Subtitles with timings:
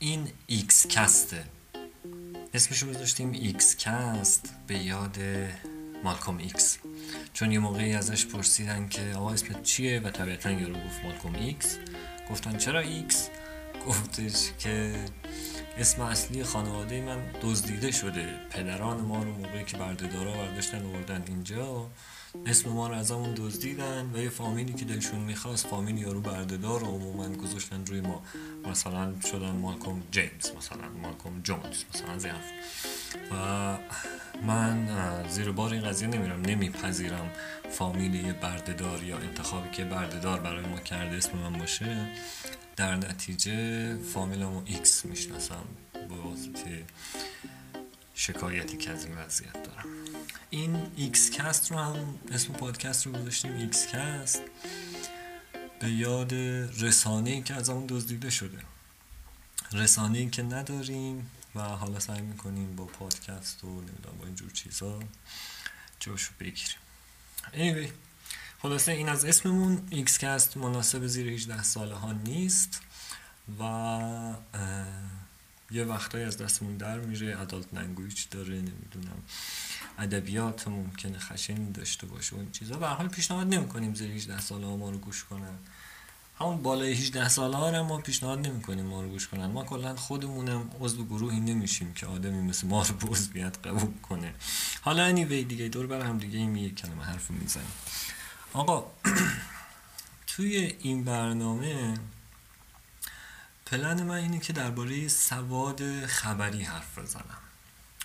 [0.00, 1.44] این ایکس کسته.
[2.54, 5.18] اسمشو گذاشتیم ایکس کست به یاد
[6.04, 6.78] مالکوم ایکس.
[7.32, 11.78] چون یه موقعی ازش پرسیدن که آقا اسمت چیه و طبیعتا یارو گفت مالکوم ایکس.
[12.30, 13.28] گفتن چرا ایکس؟
[13.86, 14.94] گفتش که
[15.78, 18.34] اسم اصلی خانواده من دزدیده شده.
[18.50, 21.90] پدران ما رو موقعی که بردهدارا برداشتن آوردن اینجا.
[22.46, 26.80] اسم ما رو از همون دزدیدن و یه فامیلی که دلشون می‌خواست فامیل یارو بردهدار
[26.80, 28.22] رو عموما گذاشتن روی ما.
[28.70, 32.52] مثلا شدن مالکوم جیمز مثلا مالکوم جونز مثلا زیرف
[33.32, 33.78] و
[34.46, 34.88] من
[35.28, 36.40] زیر بار این قضیه نمیرم.
[36.40, 37.30] نمیپذیرم
[37.70, 42.08] فامیل یه بردهدار یا انتخابی که بردهدار برای ما کرده اسم من باشه.
[42.76, 45.64] در نتیجه فامیلمو ایکس می‌شناسم.
[45.92, 46.84] به واسطه
[48.18, 49.84] شکایتی که از این وضعیت دارم.
[50.50, 54.42] این ایکس کست رو هم اسم پادکست رو گذاشتیم ایکس کست
[55.80, 56.34] به یاد
[56.80, 58.58] رسانه ای که از اون دزدیده شده.
[59.72, 65.00] رسانه ای که نداریم و حالا سعی می‌کنیم با پادکست و نمی‌دونم با اینجور چیزا
[66.00, 66.78] جاشو بگیریم.
[67.52, 67.90] Anyway
[68.62, 69.88] خلاصه این از اسممون.
[69.90, 72.80] ایکس کست مناسب زیر 18 ساله ها نیست
[73.60, 73.62] و
[75.70, 79.22] یه وقتایی از دستمون در میره adult language داره نمی‌دونم.
[79.98, 82.76] ادبیات ممکنه خشنی داشته باشه و این چیزا.
[82.76, 85.58] به حال پیشنهاد نمی‌کنیم زیر 18 ساله ما رو گوش کنن.
[86.38, 89.46] همون بالای 18 ساله ها رو ما پیشنهاد نمی‌کنیم ما رو گوش کنن.
[89.46, 94.34] ما کلا خودمونم عضو گروهی نمیشیم که آدمی مثل ما رو به عضویت قبول کنه.
[94.80, 97.72] حالا انیوی دیگه دور بر هم دیگه این یک کلمه حرف می‌زنیم
[98.52, 98.86] آقا
[100.26, 101.94] توی این برنامه
[103.70, 107.38] پلن من اینه که درباره سواد خبری حرف بزنم.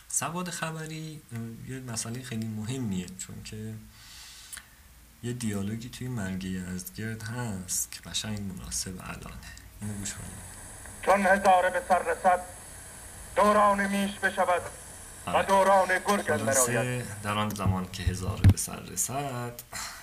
[0.07, 1.21] سواد خبری
[1.67, 3.73] یه مسئله خیلی مهمیه چون که
[5.23, 9.37] یه دیالوگی توی مرگی از گرد هست که قشنگ مناسب الانه
[9.81, 10.13] اینو گوش
[11.05, 12.39] چون هزاره به سر رسد
[13.35, 14.61] دوران میش بشود
[15.25, 15.47] و آره.
[15.47, 16.25] دوران گرگ
[17.23, 19.53] در آن زمان که هزاره به سر رسد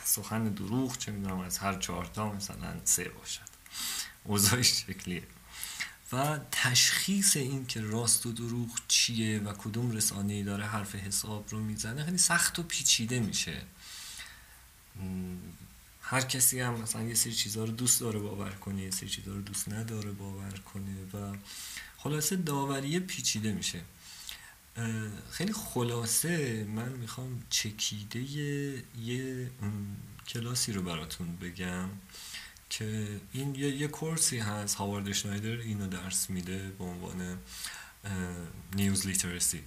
[0.04, 3.50] سخن دروغ چه می‌دونم از هر چهارتا مثلا سه باشد.
[4.24, 5.22] اوضاعش شکلیه.
[6.12, 11.60] و تشخیص این که راست و دروغ چیه و کدوم رسانه داره حرف حساب رو
[11.60, 13.62] می‌زنه خیلی سخت و پیچیده میشه.
[16.03, 19.34] هر کسی هم مثلا یه سری چیزها رو دوست داره باور کنه یه سری چیزها
[19.34, 21.37] رو دوست نداره باور کنه و
[21.97, 23.81] خلاصه داوری پیچیده میشه.
[25.31, 28.21] خیلی خلاصه من می‌خوام چکیده
[29.04, 29.50] یه
[30.28, 31.88] کلاسی رو براتون بگم.
[32.70, 37.38] که این یه, یه کورسی هست هاوارد شنایدر اینو درس میده به عنوان
[38.75, 39.62] نیوز لیترسی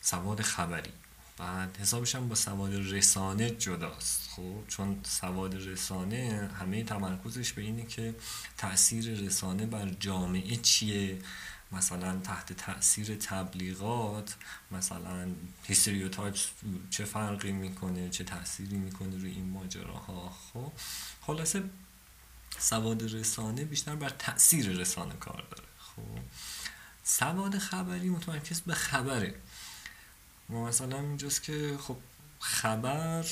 [0.00, 0.92] سواد خبری.
[1.38, 4.28] بعد حسابش هم با سواد رسانه جداست.
[4.30, 8.14] خب چون سواد رسانه همه تمرکزش به اینه که
[8.58, 11.18] تاثیر رسانه بر جامعه چیه؟
[11.72, 14.36] مثلا تحت تاثیر تبلیغات
[14.70, 15.28] مثلا
[15.64, 16.46] هیستریوتایپس
[16.90, 20.72] چه فرقی می‌کنه؟ چه تأثیری می‌کنه روی این ماجراها؟ خب
[21.20, 21.62] خلاصه
[22.60, 25.68] سواد رسانه بیشتر بر تاثیر رسانه کار داره.
[25.78, 26.02] خب.
[27.04, 29.34] سواد خبری متمرکز به خبره.
[30.48, 31.96] ما مثلا اینجاست که خب
[32.40, 33.24] خبر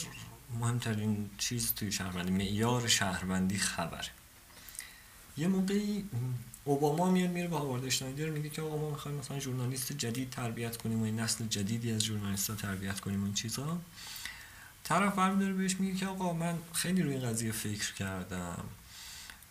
[0.61, 4.09] مهمترین چیز توی شهروندی معیار شهروندی خبره.
[5.37, 6.05] یه موقعی
[6.65, 10.77] اوباما میاد میره با هاوارد اشنایدر میگه که آقا ما می‌خوایم مثلا ژورنالیست جدید تربیت
[10.77, 13.79] کنیم و این نسل جدیدی از ژورنالیست‌ها تربیت کنیم این چیزا.
[14.85, 18.65] طرف داره بهش میگه که آقا من خیلی روی این قضیه فکر کردم.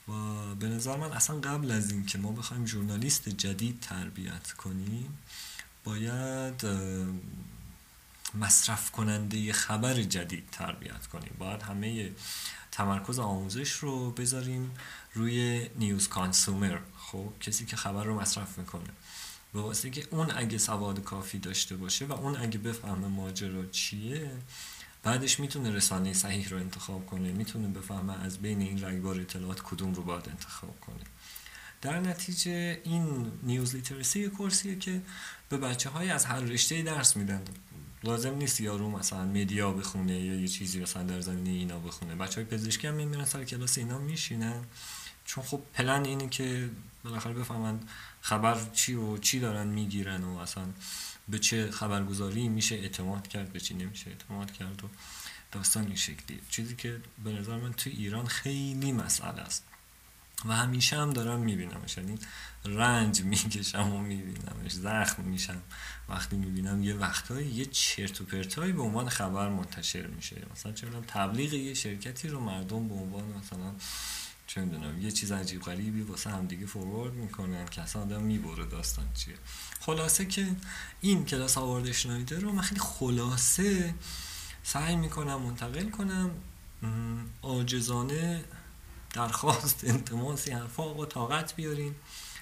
[0.08, 0.12] و
[0.56, 5.18] به نظر من اصلا قبل از این که ما بخوایم ژورنالیست جدید تربیت کنیم
[5.84, 6.66] باید
[8.34, 11.32] مصرف کننده خبر جدید تربیت کنیم.
[11.40, 12.12] باید همه
[12.72, 14.72] تمرکز آموزش رو بذاریم
[15.14, 16.80] روی نیوز کانسومر.
[16.98, 18.90] خب کسی که خبر رو مصرف می‌کنه.
[19.54, 24.32] به واسه که اون اگه سواد کافی داشته باشه و اون اگه بفهمه ماجرا چیه
[25.08, 29.94] بعدش می‌تونه رسانه صحیح رو انتخاب کنه می‌تونه بفهمه از بین این رگبار اطلاعات کدوم
[29.94, 31.04] رو باید انتخاب کنه.
[31.82, 35.02] در نتیجه این نیوز لیترسی کورسیه که
[35.50, 37.42] به بچه های از هر رشته درس میدن.
[38.04, 42.16] لازم نیست یارو مثلا مدیا بخونه یا یه چیزی مثلا در زمینه اینا بخونه.
[42.16, 44.64] بچه های پزشکی هم میمیرن سر کلاس اینا میشینن.
[45.26, 46.70] چون خب پلن اینه که
[47.04, 47.80] بالاخره بفهمن
[48.22, 50.66] خبر چی و چی دارن می‌گیرن و اصلا
[51.30, 54.88] به چه خبرگزاری میشه اعتماد کرد به چی نمیشه اعتماد کرد و
[55.52, 56.40] داستان این شکلی.
[56.50, 59.64] چیزی که به نظر من توی ایران خیلی مسئله است.
[60.46, 61.98] و همیشه هم دارم میبینمش.
[61.98, 62.20] یعنی
[62.66, 64.72] رنج می‌کشم و میبینمش.
[64.72, 65.62] زخم میشم.
[66.10, 70.42] وقتی می‌بینم یه وقتایی یه چرت و پرتایی به عنوان خبر منتشر میشه.
[70.52, 73.76] مثلا چه تبلیغ یه شرکتی رو مردم به عنوان مثلا
[74.48, 79.06] چه می‌دونم یه چیز عجیب غریبی واسه همدیگه فوروارد می‌کنن که اصلا آدم می‌بره داستان
[79.14, 79.36] چیه.
[79.80, 80.48] خلاصه که
[81.02, 83.96] این کلاس آوارد شنایدر رو من خیلی خلاصه
[84.64, 86.32] سعی می‌کنم منتقل کنم.
[87.42, 88.44] آجزانه
[89.14, 91.96] درخواست انتماسی حرفا آقا طاقت بیارین.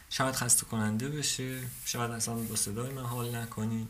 [0.10, 3.88] شاید خسته کننده بشه شاید اصلا با صدای من حال نکنین.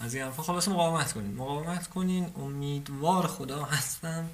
[0.00, 1.34] از این حرفا خلاص مقاومت کنین.
[1.34, 2.32] مقاومت کنین.
[2.36, 4.30] امیدوار خدا هستم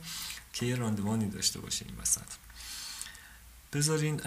[0.53, 2.48] که یه راندوانی داشته باشین این وسط.
[3.73, 4.21] بذارین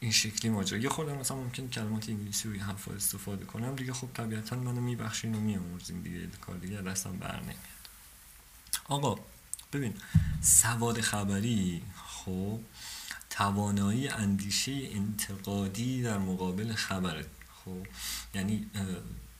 [0.00, 0.78] این شکلی ماجرا.
[0.78, 3.76] یه خوردم مثلا ممکن کلمات انگلیسی رو حرف استفاده کنم.
[3.76, 6.26] دیگه خب طبیعتا منو میبخشین و میامرزین دیگه.
[6.26, 7.56] کار دیگه دستم بر نمیاد.
[8.84, 9.18] آقا
[9.72, 9.94] ببین
[10.42, 12.60] سواد خبری خب
[13.30, 17.26] توانایی اندیشه انتقادی در مقابل خبره
[17.64, 17.86] خب
[18.34, 18.70] یعنی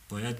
[0.09, 0.37] باید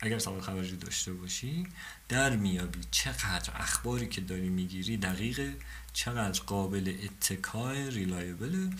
[0.00, 1.66] اگر سواد خبری داشته باشی
[2.08, 5.56] در میابی چقدر اخباری که داری می‌گیری دقیقه
[5.92, 8.70] چقدر قابل اتکای ریلایبل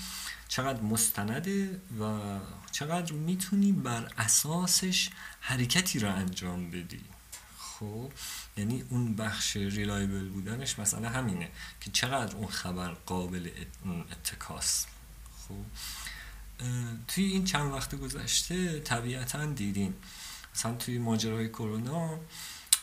[0.48, 2.18] چقدر مستنده و
[2.72, 5.10] چقدر می‌تونی بر اساسش
[5.40, 7.04] حرکتی را انجام بدی.
[7.58, 8.12] خب
[8.56, 11.50] یعنی اون بخش ریلایبل بودنش مثلا همینه
[11.80, 13.50] که چقدر اون خبر قابل
[14.12, 14.88] اتکاست.
[15.48, 15.64] خب
[17.08, 19.94] توی این چند وقت گذشته طبیعتا دیدیم.
[20.54, 22.18] مثلا توی ماجرای کرونا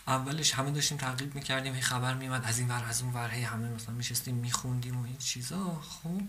[0.08, 3.42] اولش همه داشتیم تعقیب می‌کردیم هی خبر میومد از این ور از اون ور هی
[3.44, 6.22] همه مثلا میشستیم میخوندیم و این چیزا خب.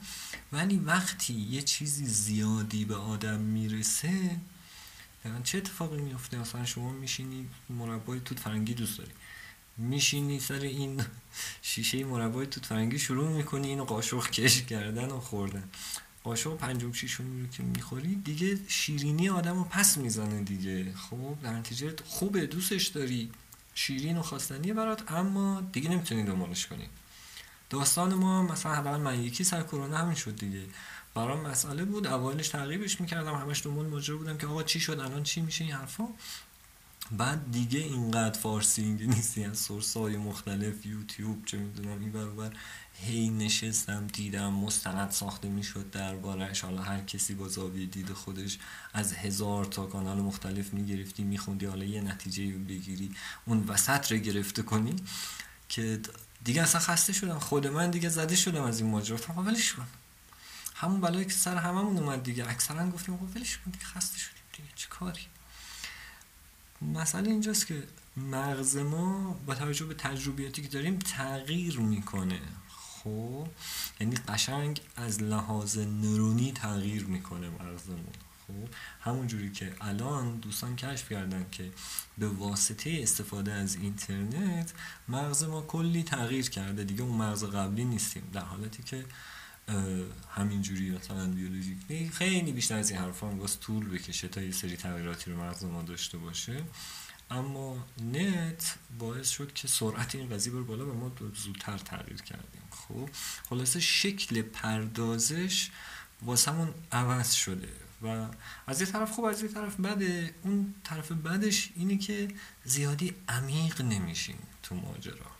[0.52, 4.36] ولی وقتی یه چیزی زیادی به آدم می‌رسه
[5.44, 9.10] چه اتفاقی میفته مثلا شما میشینی مربای توت فرنگی دوست داری.
[9.76, 11.04] میشینی سر این
[11.62, 15.68] شیشه مربای توت فرنگی شروع می‌کنی اینو قاشق کش کردن و خوردن.
[16.24, 21.36] قاشق پنجم شیشم رو که می‌خوری دیگه شیرینی آدم رو پس می‌زنه دیگه خب.
[21.42, 23.30] در نتیجه خوبه دوستش داری.
[23.80, 26.88] شیرین و خواستنیه برات اما دیگه نمی‌تونی دنبالش کنی.
[27.70, 30.62] داستان ما مثلا حداقل من یکی سر کرونا همین شد دیگه.
[31.14, 35.22] برام مسئله بود اولش تعقیبش می‌کردم همش دنبال ماجرا بودم که آقا چی شد الان
[35.22, 36.08] چی میشه این حرفا.
[37.10, 42.50] بعد دیگه اینقدر فارسی انگلیسی از سورس های مختلف یوتیوب چه می‌دونم این برابر
[43.02, 48.58] هی نشستم دیدم مستند ساخته می‌شد دربارهش حالا هر کسی با زاویه دید خودش
[48.92, 53.14] از هزار تا کانال مختلف می‌گرفتی میخوندی حالا یه نتیجه بگیری.
[53.46, 54.96] اون وسط رو گرفته کنی
[55.68, 56.00] که
[56.44, 57.38] دیگه اصلا خسته شدم.
[57.38, 59.18] خود من دیگه زده شدم از این ماجرا.
[59.18, 59.86] تا ولش کن.
[60.74, 62.50] همون بلایی که سر هممون اومد دیگه.
[62.50, 64.68] اکثرا گفتیم آقا ولش کن دیگه خسته شدیم دیگه.
[64.74, 65.20] چه کاری؟
[66.82, 67.82] مسئله اینجاست که
[68.16, 72.40] مغز ما با توجه به تجربیاتی که داریم تغییر می‌کنه.
[73.04, 73.48] خب
[74.00, 78.14] یعنی قشنگ از لحاظ نورونی تغییر می‌کنه مغزمون.
[78.46, 78.68] خب
[79.00, 81.72] همون جوری که الان دوستان کشف کردن که
[82.18, 84.72] به واسطه استفاده از اینترنت
[85.08, 86.84] مغز ما کلی تغییر کرده.
[86.84, 88.22] دیگه اون مغز قبلی نیستیم.
[88.32, 89.04] در حالتی که
[90.30, 91.78] همینجوری مثلا بیولوژیک
[92.12, 95.82] خیلی بیشتر از این حرفا هم طول بکشه تا یه سری تغییراتی رو مغز ما
[95.82, 96.64] داشته باشه.
[97.30, 102.59] اما نت باعث شد که سرعت این قضیه بر بالا و ما زودتر تغییر کردیم.
[102.90, 103.08] خب
[103.48, 105.70] خلاصه شکل پردازش
[106.22, 107.72] واسمون عوض شده
[108.02, 108.26] و
[108.66, 110.34] از یه طرف خوب از یه طرف بده.
[110.42, 112.28] اون طرف بدش اینه که
[112.64, 115.30] زیادی عمیق نمیشیم تو ماجرا.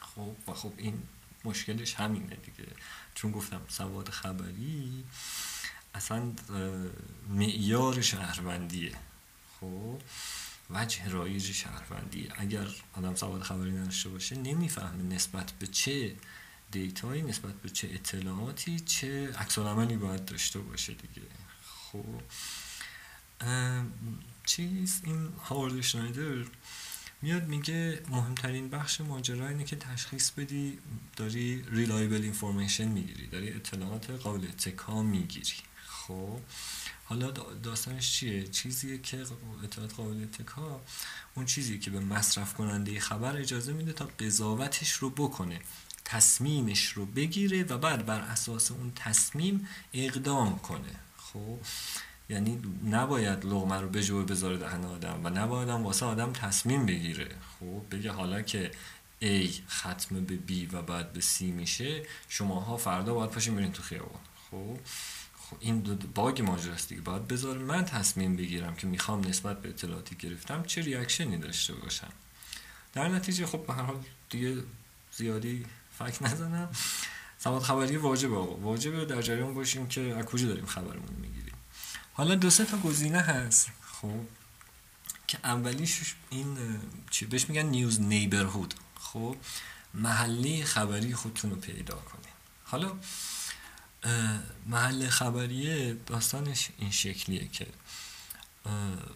[0.00, 1.02] خب و خب این
[1.44, 2.68] مشکلش همینه دیگه.
[3.14, 5.04] چون گفتم سواد خبری
[5.94, 6.32] اصلا
[7.28, 8.96] معیار شهروندیه.
[9.60, 10.00] خب
[10.70, 12.28] وجه رایج شهروندی.
[12.36, 16.16] اگر آدم سواد خبری نداشته باشه نمی‌فهمه نسبت به چه
[16.70, 21.26] دیتایی نسبت به چه اطلاعاتی چه عکس باید داشته باشه دیگه.
[21.64, 22.20] خب
[24.46, 26.46] چیز این هاورد شنایدر
[27.22, 30.78] میاد میگه مهمترین بخش ماجرا اینه که تشخیص بدی
[31.16, 35.54] داری reliable information می‌گیری داری اطلاعات قابل اتکا می‌گیری.
[35.86, 36.40] خب
[37.10, 37.30] حالا
[37.62, 39.24] داستانش چیه؟ چیزیه که
[39.64, 40.80] اطلاعات قابل اتکا
[41.34, 45.60] اون چیزی که به مصرف کننده خبر اجازه میده تا قضاوتش رو بکنه
[46.04, 50.94] تصمیمش رو بگیره و بعد بر اساس اون تصمیم اقدام کنه.
[51.16, 51.58] خب؟
[52.28, 56.86] یعنی نباید لغمه رو به جوه بذاره دهن آدم و نباید هم واسه آدم تصمیم
[56.86, 57.28] بگیره.
[57.60, 58.70] خب؟ بگه حالا که
[59.22, 63.82] A ختم به B و بعد به C میشه شماها فردا باید پاشین برین تو
[63.82, 64.20] خیابان.
[64.50, 64.78] خب؟
[65.50, 67.00] خب این دو باگ ماجراست دیگه.
[67.00, 72.12] باید بذار من تصمیم بگیرم که می‌خوام نسبت به اطلاعاتی گرفتم چه ریاکشنی داشته باشم.
[72.92, 74.62] در نتیجه خب به هر حال دیگه
[75.16, 75.66] زیادی
[75.98, 76.68] فکر نزنم.
[77.38, 78.54] سواد خبری واجبه آقا.
[78.54, 81.54] واجبه در جریان باشیم که از کجا داریم خبرمون می‌گیریم.
[82.12, 83.70] حالا دو سه تا گزینه هست.
[83.92, 84.20] خب
[85.26, 86.80] که اولیش این
[87.10, 88.74] چی؟ بهش میگن نیوز نیبرهود.
[88.98, 89.36] خب
[89.94, 92.34] محلی خبری خودتون رو پیدا کنید.
[92.64, 92.96] حالا
[94.66, 97.66] محل خبریه داستانش این شکلیه که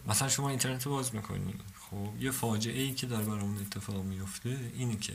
[0.07, 1.53] مثلا شما اینترنت باز می‌کنی.
[1.89, 5.13] خب یه فاجعه ای که داره برامون اتفاق میفته اینه که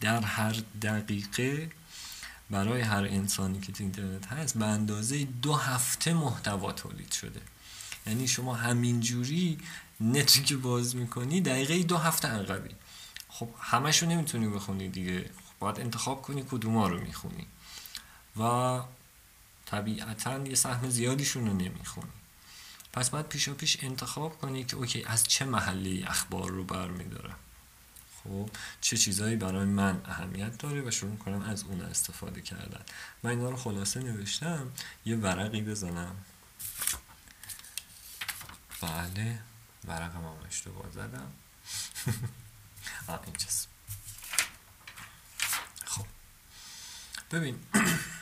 [0.00, 1.70] در هر دقیقه
[2.50, 7.40] برای هر انسانی که تو اینترنت هست به اندازه دو هفته محتوا تولید شده.
[8.06, 9.58] یعنی شما همینجوری
[10.00, 12.70] نتی که باز می‌کنی دقیقه دو هفته عقبی.
[13.28, 15.20] خب همش رو نمی‌تونی بخونی دیگه.
[15.20, 17.46] خب باید انتخاب کنی کدوما رو می‌خونی.
[18.40, 18.80] و
[19.66, 22.12] طبیعتا یه سهم زیادیشون رو نمی‌خونی
[22.92, 27.36] پس باید پیشا پیش انتخاب کنی که اوکی از چه محلی اخبار رو برمیدارم
[28.24, 32.80] خب چه چیزایی برای من اهمیت داره و شروع کنم از اون استفاده کردن.
[33.22, 34.72] من اینا رو خلاصه نوشتم
[35.06, 36.16] یه ورقی بزنم.
[38.80, 39.38] بله
[39.84, 41.32] ورقم هم اشتباه زدم.
[43.08, 43.68] آه اینجاست.
[45.84, 46.06] خب.
[47.30, 47.58] ببین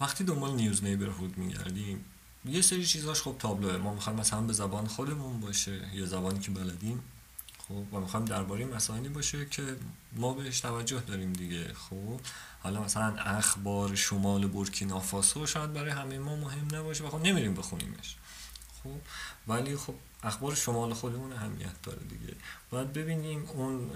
[0.00, 2.04] وقتی دنبال نیوز نیبرهود میگردیم
[2.44, 3.76] یه سری چیزاش خب تابلوه.
[3.76, 7.02] ما می‌خوایم مثلا به زبان خودمون باشه یا زبانی که بلدیم.
[7.58, 9.76] خب و می‌خوایم درباره مسائلی باشه که
[10.12, 11.74] ما بهش توجه داریم دیگه.
[11.74, 12.20] خب
[12.62, 18.16] حالا مثلا اخبار شمال بورکینافاسو شاید برای همه ما مهم نباشه و خب نمیریم بخونیمش.
[18.86, 19.00] خب
[19.50, 22.34] ولی خب اخبار شمال خودمون اهمیت داره دیگه.
[22.70, 23.90] باید ببینیم اون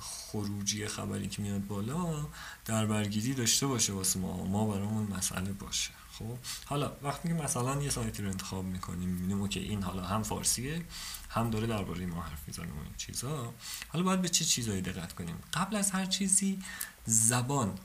[0.00, 2.26] خروجی خبری که میاد بالا
[2.64, 5.90] در برگیری داشته باشه واسه ما ما برامون مسئله باشه.
[6.18, 10.22] خب؟ حالا وقتی که مثلا یه سایتی رو انتخاب می‌کنیم می‌بینیم که این حالا هم
[10.22, 10.84] فارسیه
[11.28, 13.54] هم داره درباره ما حرف می‌زنه این چیزا.
[13.88, 16.58] حالا باید به چه چیزایی دقت کنیم؟ قبل از هر چیزی
[17.06, 17.78] زبان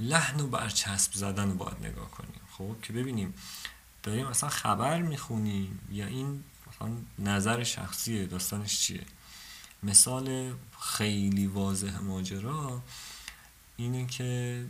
[0.00, 2.40] لحن و برچسب زدن رو باید نگاه کنیم.
[2.50, 3.34] خب؟ که ببینیم
[4.04, 9.04] داریم مثلا خبر می‌خونیم یا این مثلا نظر شخصیه داستانش چیه؟
[9.82, 12.82] مثال خیلی واضح ماجرا
[13.76, 14.64] اینه که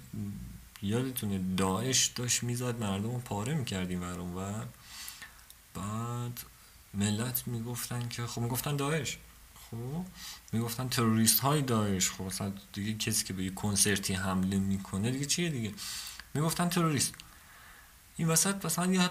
[0.83, 4.64] یادتونه داعش داشت می‌زد مردم رو پاره می‌کردیم برام و
[5.75, 6.41] بعد
[6.95, 9.19] ملت می‌گفتن که خب می‌گفتن داعش.
[9.71, 10.05] خب
[10.53, 12.11] می‌گفتن تروریست های داعش.
[12.11, 15.75] خب مثلا دیگه کسی که به یه کنسرتی حمله می‌کنه دیگه چیه دیگه؟
[16.35, 17.14] می‌گفتن تروریست.
[18.16, 19.11] این وسط مثلا یه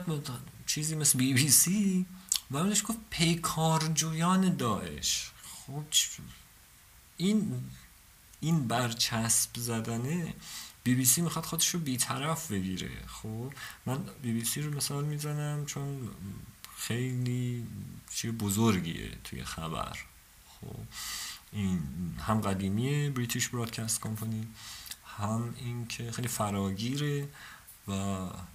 [0.65, 2.05] چیزی مثل بی بی سی.
[2.51, 5.31] و گفت پیکارجویان داعش.
[5.43, 5.83] خب
[7.17, 7.61] این
[8.39, 10.33] این برچسب زدنه
[10.83, 12.89] بی بی سی می‌خواد خودش رو بیطرف بگیره.
[13.07, 13.53] خب
[13.85, 16.09] من بی بی سی رو مثال می‌زنم چون
[16.77, 17.67] خیلی
[18.13, 19.97] چیه بزرگیه توی خبر.
[20.47, 20.79] خب
[21.51, 21.81] این
[22.27, 24.47] هم قدیمیه بریتیش برادکست کمپانی
[25.17, 27.27] هم این که خیلی فراگیره.
[27.87, 27.93] و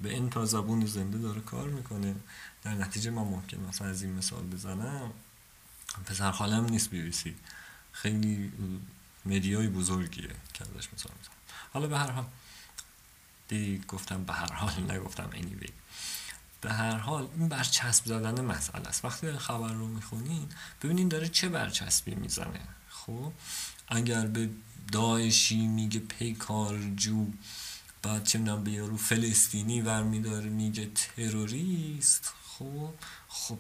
[0.01, 2.15] به این تا زبون زنده داره کار می‌کنه.
[2.63, 5.13] در نتیجه من ممکن مثلا از این مثال بزنم.
[6.07, 7.13] پسر خالم نیست بی
[7.93, 8.53] خیلی
[9.27, 11.35] مدیای بزرگیه که ازش مثال می‌زنم.
[11.73, 12.25] حالا به هر حال
[13.49, 15.71] دیدی گفتم به هر حال نگفتم anyway.
[16.61, 19.05] به هر حال این برچسب زدن مسئله است.
[19.05, 20.49] وقتی خبر رو می‌خونین
[20.83, 22.61] ببینین داره چه برچسبی می‌زنه.
[22.89, 23.33] خب
[23.89, 24.51] اگر به
[24.93, 27.27] داعشی میگه پیکارجو
[28.03, 32.33] بعد چه می‌دونم به یارو فلسطینی ور میداره میگه تروریست.
[32.45, 32.91] خب
[33.29, 33.59] خب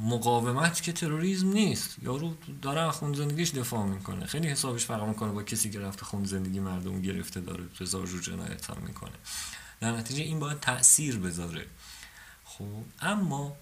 [0.00, 1.96] مقاومت که تروریسم نیست.
[2.02, 4.26] یارو داره خون زندگیش دفاع می‌کنه.
[4.26, 8.20] خیلی حسابش فرق می‌کنه با کسی که رفته خون زندگی مردم گرفته داره رضا جو
[8.20, 9.12] جنایت هم می‌کنه.
[9.80, 11.66] در نتیجه این باید تاثیر بذاره.
[12.44, 13.56] خب اما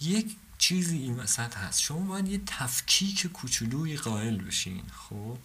[0.00, 1.80] یک چیزی این وسط هست.
[1.80, 4.82] شما باید یه تفکیک کوچولوی قائل بشین.
[5.08, 5.38] خب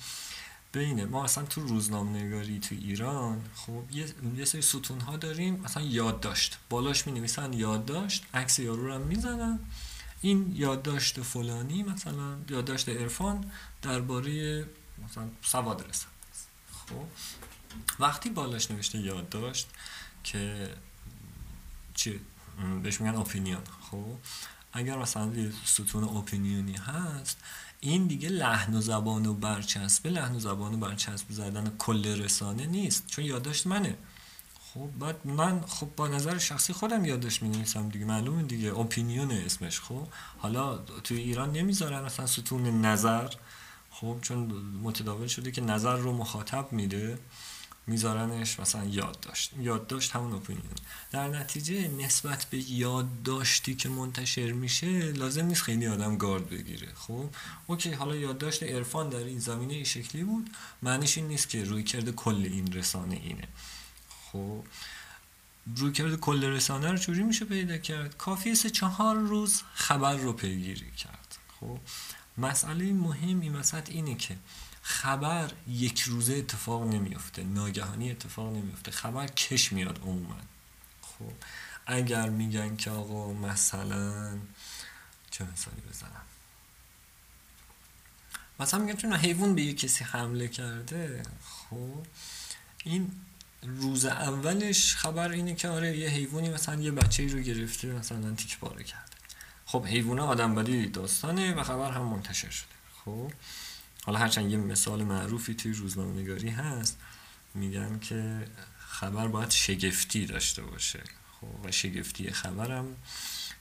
[0.72, 1.06] بینه.
[1.06, 5.84] ما اصلا تو روزنامه نگاری تو ایران خب یه, یه سری ستون ها داریم مثلا
[5.84, 6.58] یادداشت.
[6.70, 9.60] بالاش می نویسن یادداشت عکس یارو رو هم می‌زنن.
[10.22, 14.66] این یادداشت فلانی مثلا یادداشت عرفان درباره
[15.06, 16.08] مثلا سواد رسد
[16.74, 17.06] خب
[18.00, 19.70] وقتی بالاش نوشته یادداشت
[20.24, 20.70] که
[21.94, 22.20] چی؟
[22.84, 23.62] بهش میگن اپینیون.
[23.92, 24.18] خب
[24.74, 27.38] اگر مثلا یه ستون اپینیونی هست
[27.82, 32.66] این دیگه لحن و زبان و برچسب لحن و زبان و برچسب زدن کل رسانه
[32.66, 33.98] نیست چون یادداشت منه.
[34.74, 39.32] خب بعد من خب با نظر شخصی خودم یادش می نویسم دیگه معلومه دیگه اپینیون
[39.32, 40.08] اسمش خب.
[40.38, 43.30] حالا توی ایران نمی‌ذارن مثلا ستون نظر
[43.92, 44.40] خب چون
[44.84, 47.20] متداول شده که نظر رو مخاطب میده.
[47.90, 49.52] میذارنش مثلا یادداشت.
[49.60, 50.76] یادداشت همون اپینیون
[51.12, 56.88] در نتیجه نسبت به یادداشتی که منتشر میشه لازم نیست خیلی آدم گارد بگیره.
[56.96, 57.30] خب؟
[57.68, 60.50] اوکی حالا یادداشت عرفان در این زمینه این شکلی بود.
[60.82, 63.48] معنیش این نیست که روی کرده کل این رسانه اینه.
[64.32, 64.64] خب؟
[65.76, 70.34] روی کرده کل رسانه رو چوری میشه پیدا کرد؟ کافیه سه چهار روز خبر رو
[70.34, 71.38] پیگیری کرد.
[71.60, 71.80] خب؟
[72.38, 74.38] مسئله مهم این وسط اینه که
[74.90, 80.36] خبر یک روزه اتفاق نمیفته ناگهانی اتفاق نمیفته خبر کش میاد عموما.
[81.02, 81.32] خب
[81.86, 84.38] اگر میگن که آقا مثلا
[85.32, 86.22] چه مثالی بزنم؟
[88.60, 91.24] مثلا میگن چون حیوان به یه کسی حمله کرده.
[91.44, 92.06] خب
[92.84, 93.12] این
[93.64, 98.60] روز اولش خبر اینه که آره یه حیوانی مثلا یه بچه رو گرفته مثلا تیک
[98.60, 99.18] پاره کرده.
[99.66, 102.68] خب حیوانه آدم بدی داستانه و خبر هم منتشر شده.
[103.06, 103.32] خب
[104.10, 106.98] حالا هرچند یه مثال معروفی توی روزنامه نگاری هست
[107.54, 108.46] میگن که
[108.78, 111.04] خبر باید شگفتی داشته باشه.
[111.32, 112.96] خب و شگفتی خبرم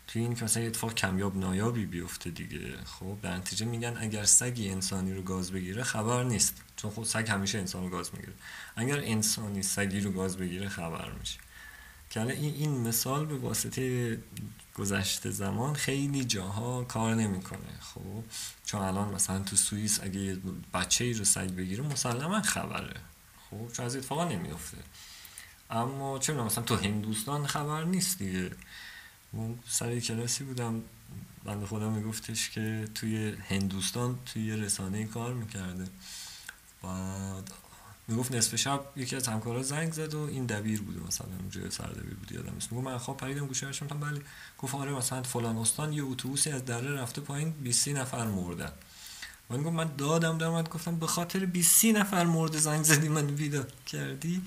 [0.07, 2.77] توی این که مثلا اتفاق کمیاب نایابی بیفته دیگه.
[2.85, 6.63] خب در نتیجه میگن اگر سگی انسانی رو گاز بگیره خبر نیست.
[6.77, 8.33] چون خود سگ همیشه انسان رو گاز می‌گیره.
[8.77, 11.39] اگر انسانی سگی رو گاز بگیره خبر میشه.
[12.11, 14.19] که این این مثال به واسطه
[14.79, 17.81] گذشته زمان خیلی جاها کار نمی‌کنه.
[17.81, 18.25] خب
[18.65, 20.39] چون الان مثلا تو سوئیس اگه یه
[20.75, 23.01] بچه ای رو سگ بگیره مسلما خبره.
[23.51, 24.79] خب چون از اتفاقا نمیفته
[25.71, 28.51] اما چه مثلا تو هندوستان خبر نیست دیگه.
[29.33, 30.83] من سر کلاسی بودم
[31.45, 35.89] بنده خدا میگفتش که توی هندوستان توی رسانه کار می‌کرده.
[36.83, 37.51] بعد
[38.09, 41.87] می‌گفت نصف شب یکی از همکارا زنگ زد و این دبیر بوده مثلا اونجا سر
[41.87, 42.73] دبیر بود یادم نیست.
[42.73, 44.21] می‌گفت من خواب پریدم گوشه هاشم بله.
[44.59, 48.73] گفت آره مثلا فلان استان یه اتوبوسی از دره رفته پایین 20 نفر مردن.
[49.51, 53.67] من گفت من دادم در گفتم به خاطر 20 نفر مرده زنگ زدی من ویدار
[53.87, 54.43] کردی؟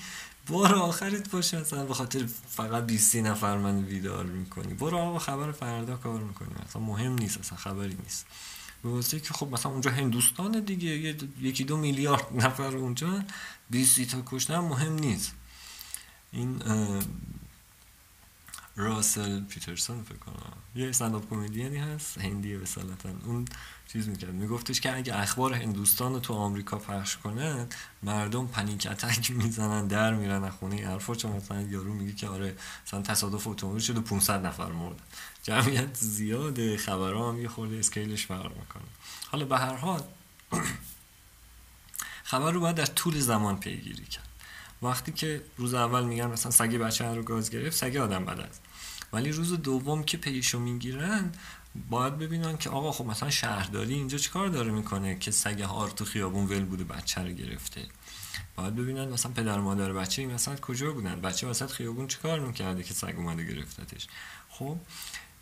[0.47, 4.73] بار آخرت باشه مثلا به خاطر فقط 20 نفر من ویدار می‌کنی.
[4.73, 6.49] برو آقا خبر فردا کار می‌کنی.
[6.69, 8.25] مثلا مهم نیست اصلا خبری نیست.
[8.83, 13.23] به واسه که خب مثلا اونجا هندوستان دیگه یکی دو میلیارد نفر اونجا
[13.69, 15.33] 20 تا کشتن مهم نیست.
[16.31, 16.61] این
[18.75, 20.53] راسل پیترسون فکر کنم.
[20.75, 23.45] یه استنداپ کمدیانی هست هندیه بسالتا اون
[23.87, 24.33] چیز می‌کرد.
[24.33, 27.67] میگفتش که اگه اخبار هندوستان تو آمریکا پخش کنن
[28.03, 30.87] مردم پنیک اتک می‌زنن در میرن خونه.
[30.87, 32.55] حرفا چون مثلا یارو میگه که آره
[32.87, 35.01] مثلا تصادف اتومبیل شده 500 نفر مرد
[35.43, 38.83] جمعیت زیاده خبرها هم یه خورده اسکیلش فرق می‌کنه.
[39.31, 40.03] حالا به هر حال
[42.23, 44.27] خبر رو باید در طول زمان پیگیری کرد.
[44.81, 48.61] وقتی که روز اول میگن مثلا سگ بچه رو گاز گرفت سگ آدم بد است
[49.13, 51.31] ولی روز دوم که پیشو می‌گیرن
[51.89, 56.05] باید ببینن که آقا خب مثلا شهرداری اینجا چیکار داره می‌کنه که سگ هار تو
[56.05, 57.87] خیابون ول بوده بچه رو گرفته.
[58.55, 62.83] باید ببینن مثلا پدر مادر بچه این مثلا کجا بودن؟ بچه وسط خیابون چیکار می‌کرده
[62.83, 64.07] که سگ اومده گرفتتش؟
[64.49, 64.77] خب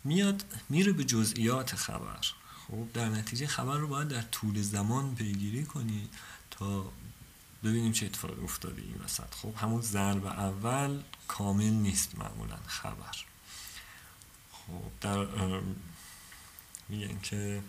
[0.04, 2.20] میاد میره به جزئیات خبر.
[2.68, 6.08] خب در نتیجه خبر رو باید در طول زمان پیگیری کنی
[6.50, 6.92] تا
[7.64, 9.34] ببینیم چه اتفاقی افتاده این وسط.
[9.34, 13.12] خب همون ضرب اول کامل نیست معمولا خبر.
[13.12, 13.29] خب
[15.00, 15.26] در
[16.88, 17.62] میگن که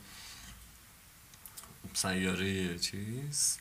[1.94, 3.58] سیاره چیز؟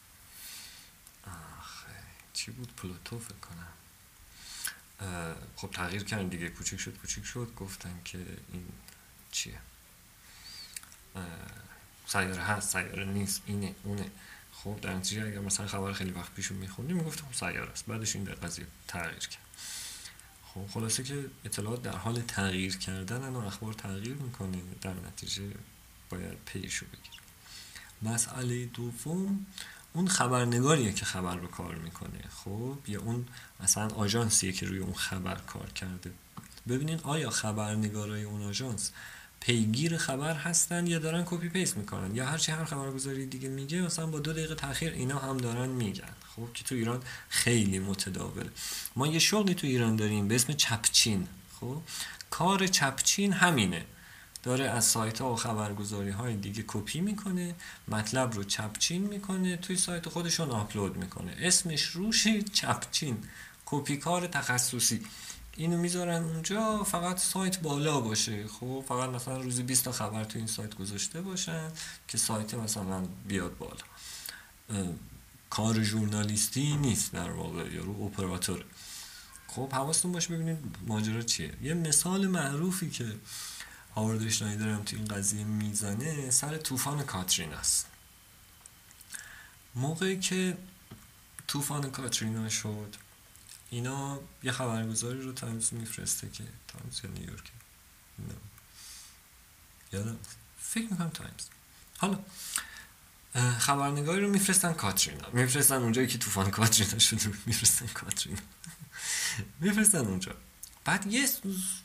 [1.26, 1.92] آخه
[2.33, 3.72] چی بود؟ پلوتو فکر کنم.
[5.57, 6.48] خب تغییر کردن دیگه.
[6.48, 7.53] کوچیک شد کوچیک شد.
[7.57, 8.18] گفتن که
[8.53, 8.66] این
[9.33, 9.59] چیه؟
[12.07, 14.11] سیاره هست سیاره نیست اینه اونه.
[14.53, 17.87] خب در نتیجه اگر مثلا خبر خیلی وقت پیشون میخوندیم می‌گفتم خب سیاره است.
[17.87, 19.49] بعدش این قضیه تغییر کرد.
[20.54, 24.62] خب خلاصه که اطلاعات در حال تغییر کردن و اخبار تغییر می‌کنه.
[24.80, 25.42] در نتیجه
[26.10, 27.20] باید پیشو بگیر
[28.02, 29.46] مسئله دوم
[29.92, 32.24] اون خبرنگاریه که خبر رو کار می‌کنه.
[32.30, 33.26] خب یا اون
[33.60, 36.12] مثلا آژانسیه که روی اون خبر کار کرده.
[36.68, 38.92] ببینین آیا خبرنگارای اون آژانس
[39.40, 44.07] پیگیر خبر هستن یا دارن copy paste می‌کنن؟ یا هرچی هر خبرگزاری دیگه میگه مثلا
[44.07, 46.14] با دو دقیقه تاخیر اینا هم دارن میگن.
[46.37, 48.48] خب که تو ایران خیلی متداوله
[48.96, 51.29] ما یه شغلی تو ایران داریم به اسم چپچین.
[51.61, 51.83] خب
[52.31, 53.85] کار چپچین همینه.
[54.42, 57.55] داره از سایت ها و خبرگزاری های دیگه کپی می‌کنه
[57.88, 61.37] مطلب رو چپچین می‌کنه توی سایت خودشون آپلود می‌کنه.
[61.40, 63.18] اسمش روشه چپچین.
[63.66, 65.00] کپی کار تخصصی.
[65.61, 68.49] اینو می‌ذارن اونجا فقط سایت بالا باشه.
[68.49, 71.73] خب فقط مثلا روزی 20 تا خبر تو این سایت گذاشته باشن
[72.09, 73.83] که سایت مثلا بیاد بالا.
[75.51, 78.64] کار ژورنالیستی نیست در واقع یا رو اپراتور.
[79.46, 81.53] خب حواستون باشه ببینید ماجرا چیه.
[81.62, 83.12] یه مثال معروفی که
[83.94, 87.87] هاوارد شنایدر هم تو این قضیه می‌زنه سر طوفان کاترین است.
[89.75, 90.57] موقعی که
[91.46, 92.96] طوفان کاترینا شد
[93.70, 97.52] اینا یه خبرگزاری رو تایمز میفرسته که تایمز یا نیویورک
[99.92, 100.16] یادم
[100.59, 101.46] فکر می‌کنم تایمز.
[101.98, 102.18] حالا
[103.59, 105.30] خبرنگاری رو میفرستن کاترینا.
[105.33, 108.40] میفرستن اونجایی که طوفان کاترینا شده میفرستن کاترینا.
[109.61, 110.35] میفرستن اونجا.
[110.85, 111.27] بعد یه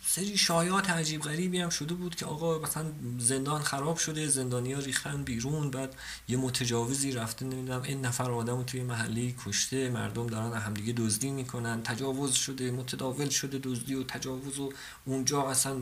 [0.07, 5.23] سری شایعات عجیب غریبی هم شده بود که آقا مثلا زندان خراب شده زندانیا ریختن
[5.23, 5.95] بیرون بعد
[6.27, 11.83] یه متجاوزی رفته نمی‌دونم این نفر آدم توی محلی کشته مردم دارن همدیگه دزدی می‌کنن
[11.83, 14.73] تجاوز شده متداول شده دزدی و تجاوز و
[15.05, 15.75] اونجا اصلا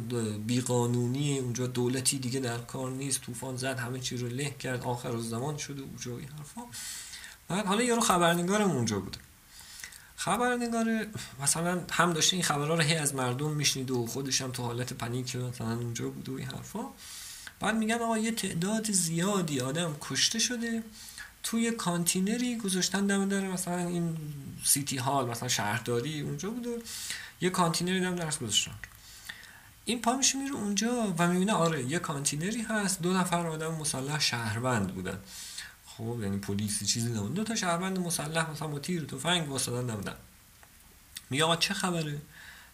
[0.47, 5.17] بیقانونی اونجا دولتی دیگه در کار نیست طوفان زد همه چی رو له کرد آخر
[5.17, 6.62] زمان شده اونجا این حرفا.
[7.47, 9.17] بعد حالا یارو خبرنگارم اونجا بوده.
[10.15, 11.08] خبرنگار
[11.41, 14.93] مثلا هم داشته این خبرها رو هی از مردم میشنید و خودش هم تو حالت
[14.93, 16.86] پنیک مثلا اونجا بود و این حرفا.
[17.60, 20.84] بعد میگن آقا یه تعداد زیادی آدم کشته شده
[21.43, 24.17] توی کانتینری گذاشتن دم در مثلا این
[24.63, 26.78] city hall مثلا شهرداری اونجا بود و
[27.41, 28.71] یه کانتینری دم درش گذاشتن.
[29.86, 34.19] این پا میشه میره اونجا و می‌بینه آره یه کانتینری هست دو نفر آدم مسلح
[34.19, 35.19] شهروند بودن.
[35.97, 37.34] خب یعنی پلیسی چیزی نبود.
[37.34, 40.15] دو تا شهروند مسلح مثلا با تیر تفنگ واستاده بودن.
[41.29, 42.21] میگه آقا چه خبره؟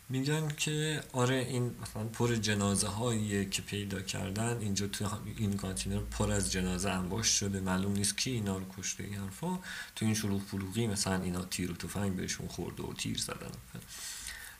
[0.09, 4.57] میگن که آره این مثلا پر جنازه هایی که پیدا کردن.
[4.57, 7.59] اینجا تو این کانتینر پر از جنازه انباشت شده.
[7.59, 9.59] معلوم نیست کی اینا رو کشته این حرفا.
[9.95, 13.51] تو این شلوغ پلوغی مثلا اینا تیر و تفنگ بهشون خورده و تیر زدن.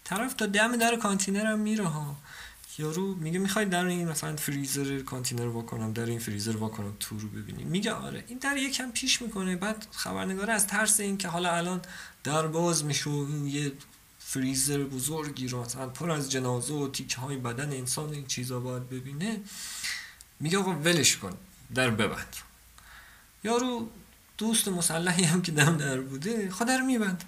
[0.04, 2.18] طرف تا دم در کانتینر هم میره ها.
[2.80, 7.28] یارو میگه می‌خوای در این مثلا فریزر کانتینر واکنم در این فریزر واکنم توش رو
[7.28, 7.68] ببینی.
[7.68, 9.56] میگه آره این در یکم پیش می‌کنه.
[9.56, 11.82] بعد خبرنگار از ترس این که حالا الان
[12.24, 13.72] در باز میشه این یه
[14.20, 18.90] فریزر بزرگی رو مثلا پر از جنازه و تیکه های بدن انسان این چیزا باید
[18.90, 19.42] ببینه.
[20.40, 21.38] میگه آقا ولش کن
[21.76, 22.36] در ببند.
[23.44, 23.90] یارو
[24.38, 27.24] دوست مسلحی هم که دم در بوده خود در میبند.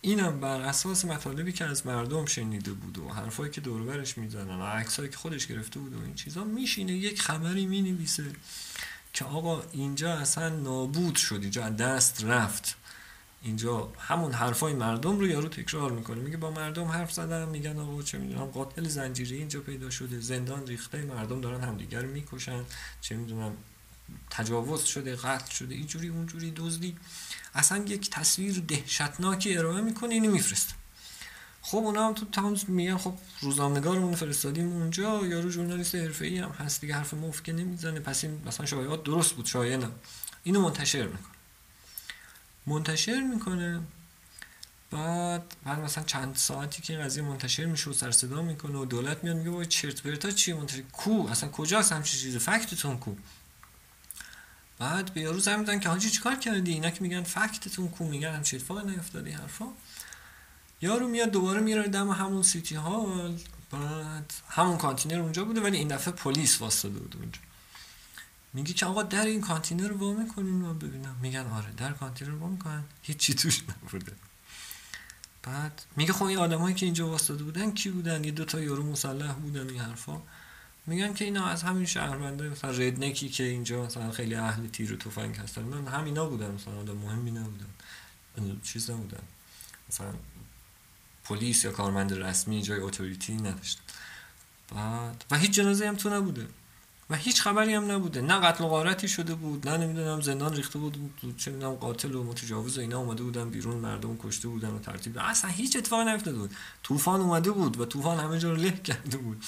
[0.00, 4.64] اینم بر اساس مطالبی که از مردم شنیده بود و حرفایی که دوربرش می‌زنن و
[4.64, 8.24] عکسایی که خودش گرفته بود و این چیزا میشینه یک خبری می‌نویسه
[9.12, 12.76] که آقا اینجا اصلا نابود شد اینجا دست رفت.
[13.42, 16.20] اینجا همون حرفای مردم رو یارو تکرار می‌کنه.
[16.20, 20.66] میگه با مردم حرف زدم میگن آقا چه می‌دونم قاتل زنجیری اینجا پیدا شده زندان
[20.66, 22.64] ریخته مردم دارن همدیگر می‌کشن.
[23.00, 23.52] چه می‌دونم
[24.30, 26.96] تجاوز شده قتل شده اینجوری اونجوری دزدی.
[27.54, 30.74] اصلا یک تصویر دهشتناکی ارائه می‌کنه اینو میفرسته.
[31.62, 36.80] خب اونا هم تو تامز میگن خب روزنامه‌نگارمون فرستادیم اونجا یارو ژورنالیست حرفه‌ای هم هست
[36.80, 38.00] دیگه حرف مفت که نمی‌زنه.
[38.00, 39.90] پس این مثلا شایعات درست بود شایعه نه.
[40.42, 41.34] اینو منتشر می‌کنه.
[42.66, 43.80] منتشر می‌کنه
[44.90, 49.24] بعد بعد مثلا چند ساعتی که قضیه منتشر میشه و سر صدا می‌کنه و دولت
[49.24, 53.14] میاد میگه این چرت پرتا چیه منتشر؟ کو؟ اصلا کجاست همچین چیزی؟ fact تون کو؟
[54.78, 58.04] بعد به یارو زنگ میزنن که حاجی چیکار کردی؟ اینا که میگن fact تون کو
[58.04, 59.66] میگن هم اتفاقی نیفتاده حرفا.
[60.80, 63.38] یارو میاد دوباره میره دم همون city hall
[63.70, 67.40] بعد همون کانتینر اونجا بوده ولی این دفعه پلیس واستاده بود اونجا.
[68.52, 71.16] میگه که آقا در این کانتینر رو وا می‌کنین؟ من ببینم.
[71.22, 72.84] میگن آره در کانتینر رو وا می‌کنن.
[73.02, 74.12] هیچ توش نبوده.
[75.42, 78.82] بعد میگه خب این آدمایی که اینجا واستاده بودن کی بودن؟ یه دو تا یارو
[78.82, 80.22] مسلح بودن این حرفا.
[80.88, 84.92] میگن که اینا از همین شهروندای مثلا redneck ی که اینجا مثلا خیلی اهل تیر
[84.92, 85.62] و تفنگ هستن.
[85.62, 87.66] من همینا بودن مثلا آدم مهمی نبودن
[88.62, 89.22] چیز نبودن
[89.90, 90.14] مثلا
[91.24, 93.78] پلیس یا کارمند رسمی جای authority نداشت
[94.74, 96.46] بعد و هیچ جنازه هم تو نبوده.
[97.10, 98.20] و هیچ خبری هم نبوده.
[98.20, 102.24] نه قتل و غارتی شده بود نه نمی‌دونم زندان ریخته بود چه می‌دونم قاتل و
[102.24, 105.18] متجاوز و اینا اومده بودن بیرون مردم کشته بودن و ترتیب.
[105.20, 106.54] اصلا هیچ اتفاقی نیفتاده بود.
[106.82, 109.44] طوفان اومده بود و طوفان همه جا رو له کرده بود.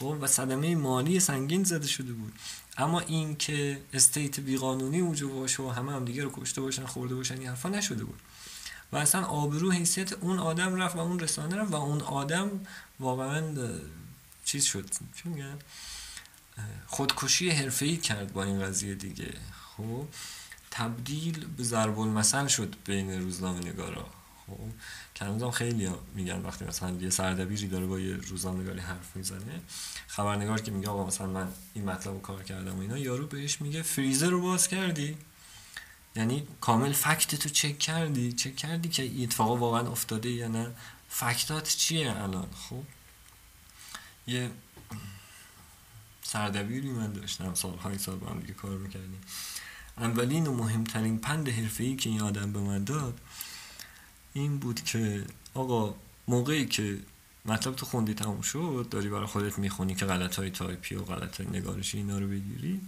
[0.00, 2.32] خب و صدمه مالی سنگین زده شده بود.
[2.76, 7.14] اما این که استیت بیقانونی اونجا باشه و همه هم دیگه رو کشته باشن خورده
[7.14, 8.20] باشن این حرفا نشده بود.
[8.92, 12.50] و اصلا آبرو حیثیت اون آدم رفت و اون رسانه رفت و اون آدم
[13.00, 13.68] واقعا
[14.44, 14.90] چیز شد.
[15.16, 15.58] چی میگن؟
[16.86, 19.34] خودکشی حرفه‌ای کرد با این قضیه دیگه.
[19.76, 20.06] خب
[20.70, 24.06] تبدیل به ضرب المثل شد بین روزنامه نگارا
[24.46, 24.58] خب
[25.20, 29.60] که خیلی میگن وقتی مثلا یه سردبیری داره با یه روزنامه‌نگاری حرف می‌زنه
[30.06, 33.60] خبرنگار که میگه آقا مثلا من این مطلب رو کار کردم و اینا یارو بهش
[33.60, 35.16] میگه فریزر رو باز کردی.
[36.16, 38.32] یعنی کامل فکت تو چک کردی.
[38.32, 40.70] چک کردی که این اتفاقا واقعا افتاده یا نه.
[41.08, 42.82] fact ات چیه الان؟ خب
[44.26, 44.50] یه
[46.22, 47.54] سردبیری من داشتم.
[47.54, 49.20] سالهای سال با هم دیگه کار می‌کردیم.
[49.96, 53.20] اولین و مهمترین پند حرفه‌ای که این آدم به من داد
[54.32, 55.94] این بود که آقا
[56.28, 56.98] موقعی که
[57.44, 61.40] مطلب تو خوندی تموم شد داری برای خودت می‌خونی که غلط های تایپی و غلط
[61.40, 62.80] های نگارشی اینا رو بگیری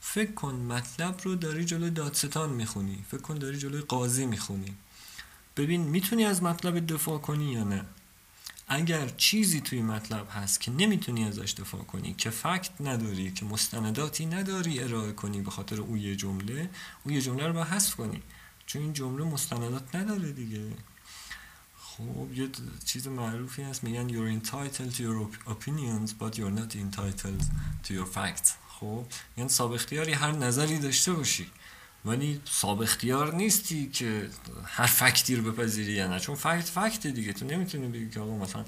[0.00, 4.74] فکر کن مطلب رو داری جلوی دادستان می‌خونی فکر کن داری جلوی قاضی می‌خونی.
[5.56, 7.84] ببین می‌تونی از مطلب دفاع کنی یا نه؟
[8.68, 14.26] اگر چیزی توی مطلب هست که نمی‌تونی ازش دفاع کنی که فکت نداری که مستنداتی
[14.26, 16.70] نداری ارائه کنی به خاطر اون یه جمله
[17.04, 18.22] اون یه جمله رو با حذف کنی.
[18.66, 20.70] چون این جمله مستندات نداره دیگه.
[21.78, 22.48] خب یه
[22.84, 27.42] چیز معروفی هست میگن you're entitled to your opinions but you're not entitled
[27.84, 28.50] to your facts.
[28.68, 29.04] خب
[29.36, 31.50] یعنی صاحب هر نظری داشته باشی.
[32.04, 34.30] ولی صاحب نیستی که
[34.64, 36.20] هر فکتی رو بپذیری یا نه.
[36.20, 37.32] چون فکت فکت دیگه.
[37.32, 38.64] تو نمی‌تونی بگی که آقا مثلا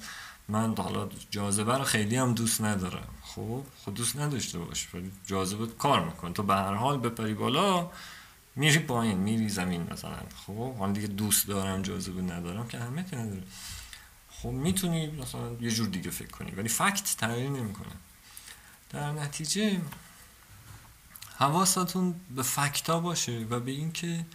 [0.48, 3.08] من حالا جاذبه رو خیلی هم دوست ندارم.
[3.22, 7.90] خب خود دوست نداشته باش ولی جاذبه کار میکن تو به هر حال بپری بالا
[8.58, 10.16] میری پایین میری زمین مثلا.
[10.46, 13.42] خب؟ حالا دیگه دوست دارم جاذبه ندارم که همه نداره.
[14.30, 17.92] خب می‌تونی مثلا یه جور دیگه فکر کنی ولی فکت تغییر نمی‌کنه.
[18.90, 19.80] در نتیجه
[21.36, 24.26] حواستون به فکتا باشه و به اینکه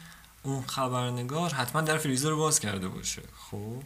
[0.43, 3.21] اون خبرنگار حتما در فریزر رو باز کرده باشه.
[3.51, 3.83] خب؟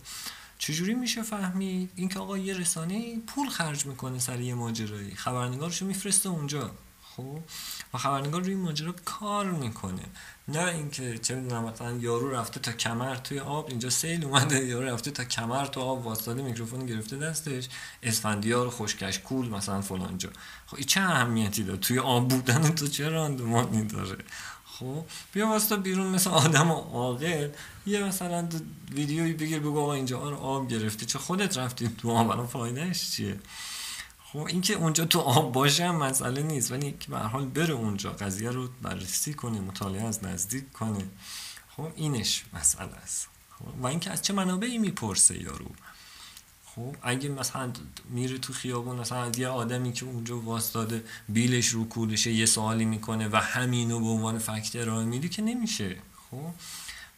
[0.58, 5.16] چجوری میشه فهمید؟ اینکه آقا یه رسانه پول خرج می‌کنه سر یه ماجرایی.
[5.16, 6.72] خبرنگارشو میفرسته اونجا.
[7.18, 7.40] خب؟
[7.94, 10.04] و خبرنگار روی ماجرا کار می‌کنه.
[10.48, 14.88] نه اینکه چه می‌دونم مثلا یارو رفته تا کمر توی آب اینجا سیل اومده یارو
[14.88, 17.68] رفته تا کمر تو آب واسطه میکروفون گرفته دستش
[18.04, 20.30] اسفندیار خوشکش کول مثلا فلان جا.
[20.68, 24.18] خب این چه اهمیتی داره؟ توی آب بودن تو چه راندمانی داره؟
[24.66, 27.50] خب بیا واسطه بیرون مثل آدم عاقل
[27.86, 28.50] یه مثلا
[28.92, 33.40] ویدیویی بگیر بگو آقا اینجا آب گرفته چه خودت رفتی تو آب؟ الان فایدهش چیه؟
[34.34, 38.12] خب اینکه اونجا تو آب باشه هم مسئله نیست ولی که به حال بره اونجا
[38.12, 41.06] قضیه رو بررسی کنه مطالعه از نزدیک کنه.
[41.70, 43.28] خب اینش مسئله است.
[43.60, 45.72] خب و اینکه از چه منابعی می‌پرسه یارو؟
[46.66, 47.72] خب اگه مثلا
[48.10, 53.28] میره تو خیابون مثلا یه آدمی که اونجا واسطاده بیلش رو کولشه یه سوالی می‌کنه
[53.28, 55.96] و همینو به عنوان فکت ارائه میدی که نمیشه.
[56.32, 56.50] خب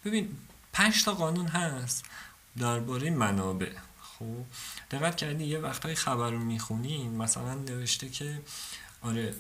[0.06, 0.30] ببین
[0.74, 2.06] پنج تا قانون هست
[2.58, 3.72] درباره منابع.
[4.20, 4.46] خب
[4.92, 8.42] دقت کردی یه وقتای خبر رو می‌خونی مثلا نوشته که
[9.02, 9.36] آره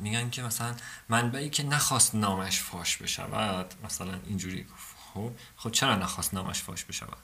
[0.00, 0.74] میگن که مثلا
[1.08, 4.96] منبعی که نخواست نامش فاش بشود مثلا اینجوری گفت.
[5.14, 7.18] خب خب چرا نخواست نامش فاش بشود؟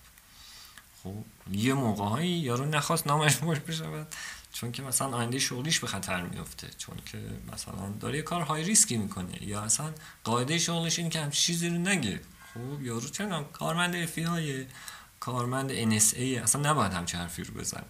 [1.02, 4.14] خب یه موقعهایی یارو نخواست نامش فاش بشود.
[4.52, 7.18] چون که مثلا آینده شغلیش به خطر میفته چون که
[7.52, 9.42] مثلا داره یه کار های ریسکی می‌کنه.
[9.42, 9.92] یا اصلا
[10.24, 12.20] قاعده شغلش این که هم چیزی رو نگه.
[12.54, 14.22] خب یارو چرا کارمند افی
[15.22, 17.82] کارمند NSA اصلا نباید همچه حرفی رو بزن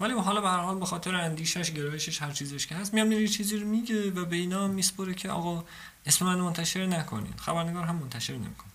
[0.00, 3.28] ولی حالا به هر حال به خاطر اندیشش گرایشش هر چیزش که هست میام میره
[3.28, 5.64] چیزی رو میگه و به اینا میسپره که آقا
[6.06, 8.72] اسم من منتشر نکنین خبرنگار هم منتشر نمی‌کنه.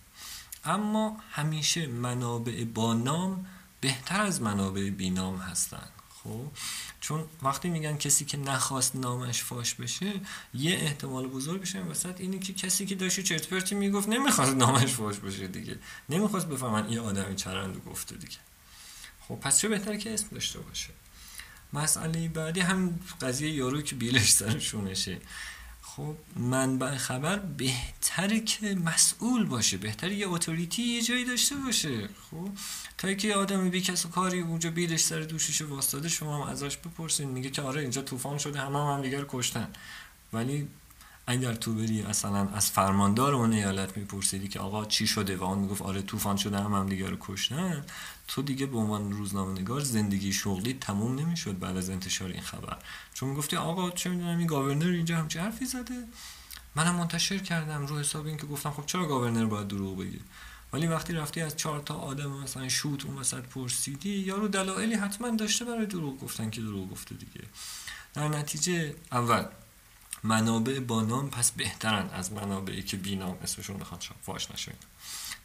[0.64, 3.46] اما همیشه منابع با نام
[3.80, 5.88] بهتر از منابع بینام هستن.
[6.24, 6.46] خب؟
[7.04, 10.12] چون وقتی میگن کسی که نخواست نامش فاش بشه
[10.54, 14.92] یه احتمال بزرگ بشه وسط اینه که کسی که داشت چرت پرتی می‌گفت نمی‌خواست نامش
[14.92, 15.78] فاش بشه دیگه.
[16.08, 18.36] نمی‌خواست بفهمن این آدمی چرند گفته دیگه.
[19.28, 20.88] خب پس چه بهتر که اسم داشته باشه؟
[21.72, 25.18] مسئله بعدی هم قضیه یارو که بیلش سر شونشه
[25.82, 32.08] خب منبع خبر بهتره که مسئول باشه بهتره یه اتوریتی یه جایی داشته باشه.
[32.30, 32.48] خب
[32.98, 36.50] تا که یه آدمی بی کس و کاری اونجا بیدش سر دوشش واسطاده شما هم
[36.50, 37.28] ازش بپرسین.
[37.28, 39.68] میگه که آره اینجا طوفان شده همه هم, هم دیگر کشتن.
[40.32, 40.68] ولی
[41.26, 45.58] اگر تو بری اصلا از فرماندار اون ایالت میپرسیدی که آقا چی شده؟ و اون
[45.58, 47.84] می‌گفت آره طوفان شده هم هم دیگر رو کشتن.
[48.28, 52.76] تو دیگه به عنوان روزنامه نگار زندگی شغلی تموم نمی‌شد بعد از انتشار این خبر.
[53.14, 56.04] چون می‌گفتی آقا چه می‌دونم این گاورنر اینجا همچی حرفی زده.
[56.74, 60.18] منم منتشر کردم رو حساب این که گفتم خب چرا گاورنر باید دروغ بگه؟
[60.74, 65.30] ولی وقتی رفتی از چهار تا آدم مثلا شوت اون وسط پرسیدی یارو دلایلی حتما
[65.30, 67.40] داشته برای دروغ گفتن که دروغ گفته دیگه.
[68.14, 69.44] در نتیجه اول
[70.22, 74.72] منابع با نام پس بهترن از منابعی که بی نام اسمشون بخواد فاش نشه.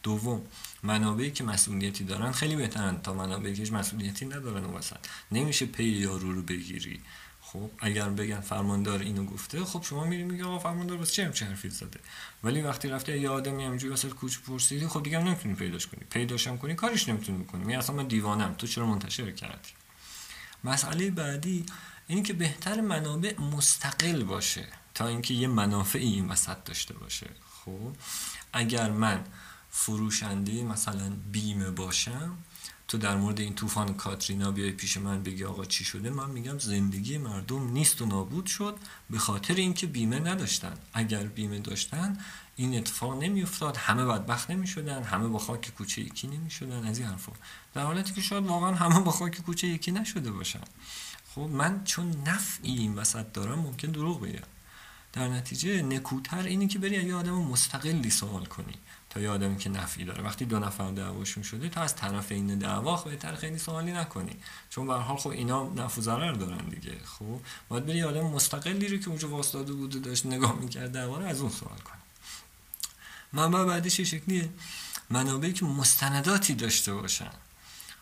[0.03, 0.41] دوم
[0.83, 4.97] منابعی که مسئولیتی دارن خیلی بهترن تا منابعی که مسئولیتی ندارن اون وسط.
[5.31, 7.01] نمیشه پی یارو رو بگیری.
[7.53, 11.47] خب اگر بگن فرماندار اینو گفته خب شما میری میگه آقا فرماندار واسه چه همچین
[11.47, 11.99] حرفی زده؟
[12.43, 16.03] ولی وقتی رفته یه آدمی همینجوری واسه کوچ پرسیدی خب دیگه نمی‌تونی پیداش کنی.
[16.09, 19.69] پیداش هم کنی کارش نمی‌تونی کنی می اصلا من دیوانم تو چرا منتشر کردی؟
[20.63, 21.65] مسئله بعدی
[22.07, 27.29] اینه که بهتر منابع مستقل باشه تا اینکه یه منافعی این وسط داشته باشه.
[27.65, 27.95] خب
[28.53, 29.23] اگر من
[29.69, 32.37] فروشنده مثلا بیمه باشم
[32.89, 36.57] تو در مورد این طوفان کاترینا بیای پیش من بگی آقا چی شده؟ من میگم
[36.59, 38.77] زندگی مردم نیست و نابود شد
[39.09, 40.77] به خاطر اینکه بیمه نداشتن.
[40.93, 42.17] اگر بیمه داشتن
[42.55, 43.77] این اتفاق نمیافتاد.
[43.77, 46.87] همه بدبخت نمی‌شدن همه با خاک کوچه یکی نمی‌شدن.
[46.87, 47.31] از این حرفا.
[47.73, 50.63] در حالتی که شاید واقعا همه با خاک کوچه یکی نشده باشن.
[51.35, 54.47] خب من چون نفعی این وسط دارم ممکن دروغ بگم.
[55.13, 58.73] در نتیجه نکوتر اینه که بری یه آدم مستقلی سوال کنی.
[59.09, 60.23] تا یه آدمی که نفعی داره.
[60.23, 64.35] وقتی دو نفر دعواشون شده تا از طرف این دعوا بهتر خیلی سوالی نکنی.
[64.69, 66.97] چون به حال خب اینا نفع ضرر دارن دیگه.
[67.05, 71.25] خب باید بری آدم مستقلی رو که اونجا واسطاده بود داشت نگاه می‌کرد دعوا رو
[71.25, 71.99] از اون سوال کنی
[73.33, 74.49] منبع بعدیش شکلیه؟
[75.09, 77.31] منابعی که مستنداتی داشته باشن.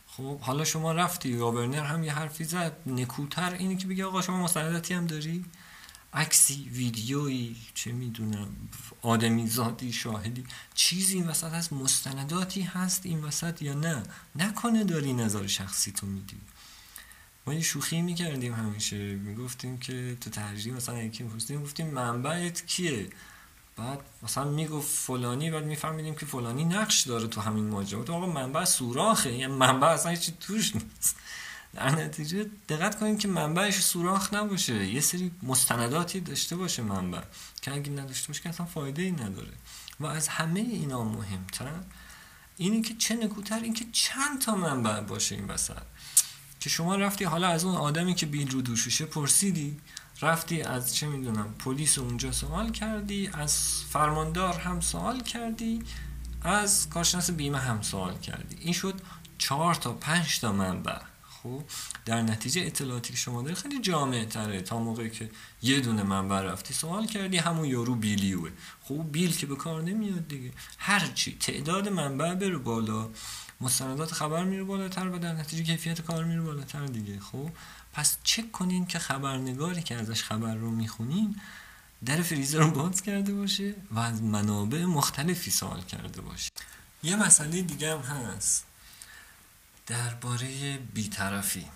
[0.08, 4.44] خب حالا شما رفتی گاورنر هم یه حرفی زد نکوتر اینه که بگه آقا شما
[4.44, 5.46] مستنداتی هم داری؟
[6.18, 8.48] عکسی ویدیویی چه می‌دونم
[9.02, 10.44] آدمی زادی شاهدی.
[10.74, 14.04] چیزی این وسط هست مستنداتی هست این وسط یا نه؟
[14.36, 16.38] نکنه داری نظر شخصی تو میدی.
[17.48, 18.98] ما یه شوخی می‌کردیم همیشه.
[18.98, 23.10] می‌گفتیم که تو تحریری مثلا یکی میپرسیدیم گفتیم منبعت کیه؟
[23.76, 28.04] بعد مثلا می‌گفت فلانی بعد میفهمیدیم که فلانی نقش داره تو همین ماجرا.
[28.04, 31.16] تو آقا منبع سوراخه یعنی منبع اصلا هیچی توش نیست.
[31.78, 34.88] در نتیجه دقت کنید که منبعش سوراخ نباشه.
[34.88, 37.22] یه سری مستنداتی داشته باشه منبع.
[37.62, 39.54] که اگه نداشته باشه که اصلا فایده ای نداره.
[40.00, 41.72] و از همه اینا مهمتر
[42.58, 45.84] اینی که چه نکوتر این که چند تا منبع باشه این وسط.
[46.60, 49.80] که شما رفتی حالا از اون آدمی که بیل رو دوشوشه پرسیدی
[50.22, 55.84] رفتی از چه می‌دونم پلیس اونجا سوال کردی از فرماندار هم سوال کردی
[56.42, 58.56] از کارشناس بیمه هم سوال کردی.
[58.60, 59.02] این شد
[59.38, 61.00] چهار تا پنج تا منبع.
[61.48, 61.64] خب
[62.06, 64.62] در نتیجه اطلاعاتی که شما داری خیلی جامع تره.
[64.62, 65.30] تا موقعی که
[65.62, 68.52] یه دونه منبع رفتی سوال کردی همون یارو بیلیوه.
[68.84, 70.52] خب بیل که به کار نمیاد دیگه.
[70.78, 73.10] هرچی تعداد منبع بره بالا.
[73.62, 77.20] مستندات خبر میره بالاتر و در نتیجه کیفیت کار میره بالاتر دیگه.
[77.20, 77.50] خب
[77.94, 81.36] پس چک کنین که خبرنگاری که ازش خبر رو می‌خونین
[82.06, 86.50] در فریزر رو باز کرده باشه و از منابع مختلفی سوال کرده باشه.
[87.04, 88.66] یه مسئله دیگه هم هست.
[89.88, 91.68] درباره بیطرفی.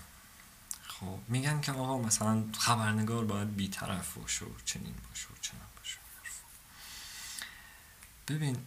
[0.87, 5.97] خب میگن که آقا مثلا خبرنگار باید بیطرف باشه و چنین باشه و چنین باشه.
[8.27, 8.57] ببین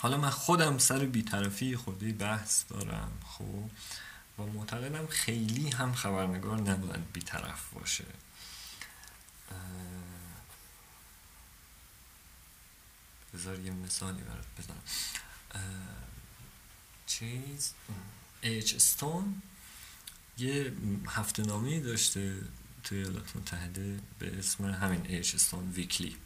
[0.00, 3.70] حالا من خودم سر بیطرفی خودی بحث دارم خب
[4.38, 8.04] و معتقدم خیلی هم خبرنگار نباید بیطرف باشه.
[13.34, 14.82] بذار یه مثالی برات بزنم.
[17.06, 17.72] چیز؟
[18.42, 19.42] ایچ استون
[20.38, 20.72] یه
[21.08, 22.36] هفته نامی داشته
[22.84, 26.16] توی ایالات متحده به اسم همین ایچ استون ویکلی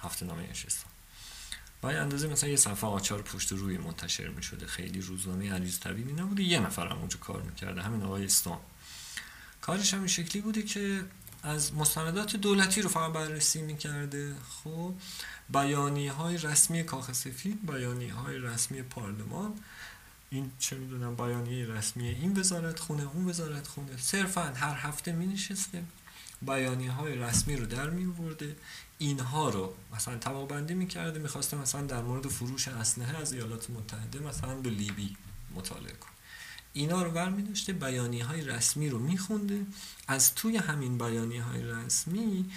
[0.00, 0.90] هفته نامه ایچ استون
[1.80, 6.12] با اندازه مثلا یه صفحه آچار پشت روی منتشر می شده خیلی روزنامه عریض طبیعی
[6.12, 7.82] نبوده یه نفر هم اونجا کار می‌کرده.
[7.82, 8.58] همین آقای استون
[9.60, 11.04] کارش هم این شکلی بوده که
[11.42, 14.34] از مستندات دولتی رو فقط بررسی می‌کرده.
[14.50, 14.94] خب
[15.48, 19.54] بیانی های رسمی کاخ سفید بیانی های رسمی پارلمان
[20.30, 23.96] این چه می‌دونم بیانیه رسمی این وزارت خونه اون وزارت خونه.
[23.96, 25.84] صرفا هر هفته می نشسته
[26.42, 28.56] بیانی های رسمی رو در می ورده
[28.98, 34.18] اینها رو مثلا طبقه می کرده می‌خواسته مثلا در مورد فروش اسلحه از ایالات متحده
[34.18, 35.16] مثلا به لیبی
[35.54, 36.12] مطالعه کنه.
[36.72, 39.66] اینا رو برمی داشته بیانی های رسمی رو میخونده.
[40.08, 42.50] از توی همین بیانی های رسمی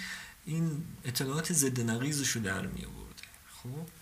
[0.44, 3.22] این اطلاعات ضد نقیزش رو در می آورده
[3.62, 4.01] خب؟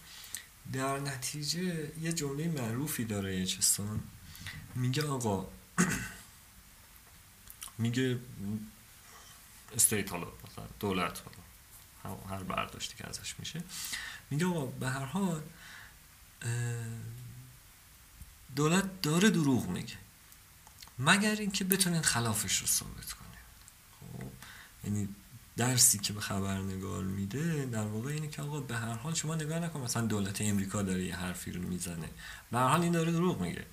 [0.72, 4.02] در نتیجه یه جمله معروفی داره چستان.
[4.74, 5.48] میگه آقا
[7.78, 8.18] میگه
[9.74, 11.22] استیت حالا مثلا دولت
[12.02, 13.62] حالا هر برداشتی که ازش میشه.
[14.30, 15.42] میگه آقا به هر حال
[18.56, 19.94] دولت داره دروغ میگه
[20.98, 23.38] مگر اینکه بتونین خلافش رو ثابت کنه
[24.00, 24.30] خب
[24.84, 25.08] یعنی
[25.56, 29.58] درسی که به خبرنگار میده در واقع اینه که آقا به هر حال شما نگاه
[29.58, 32.08] نکن مثلا دولت امریکا داره یه حرفی رو می‌زنه.
[32.52, 33.66] به هر حال این داره دروغ میگه.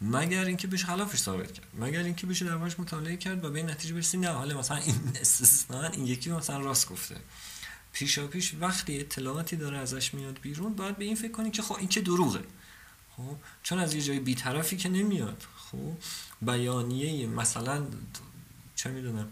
[0.00, 1.66] مگر اینکه بهش خلافش ثابت کرد.
[1.74, 5.12] مگر اینکه بشه دربارش مطالعه کرد و به این نتیجه برسی نه حالا مثلا این
[5.20, 7.16] استثنا این یکی مثلا راست گفته.
[7.92, 11.74] پیشا پیش وقتی اطلاعاتی داره ازش میاد بیرون باید به این فکر کنی که خب
[11.74, 12.44] این که دروغه.
[13.16, 15.46] خب؟ چون از یه جای بیطرفی که نمیاد.
[15.56, 15.92] خب؟
[16.42, 17.86] بیانیه مثلا
[18.74, 19.28] چه می‌دونم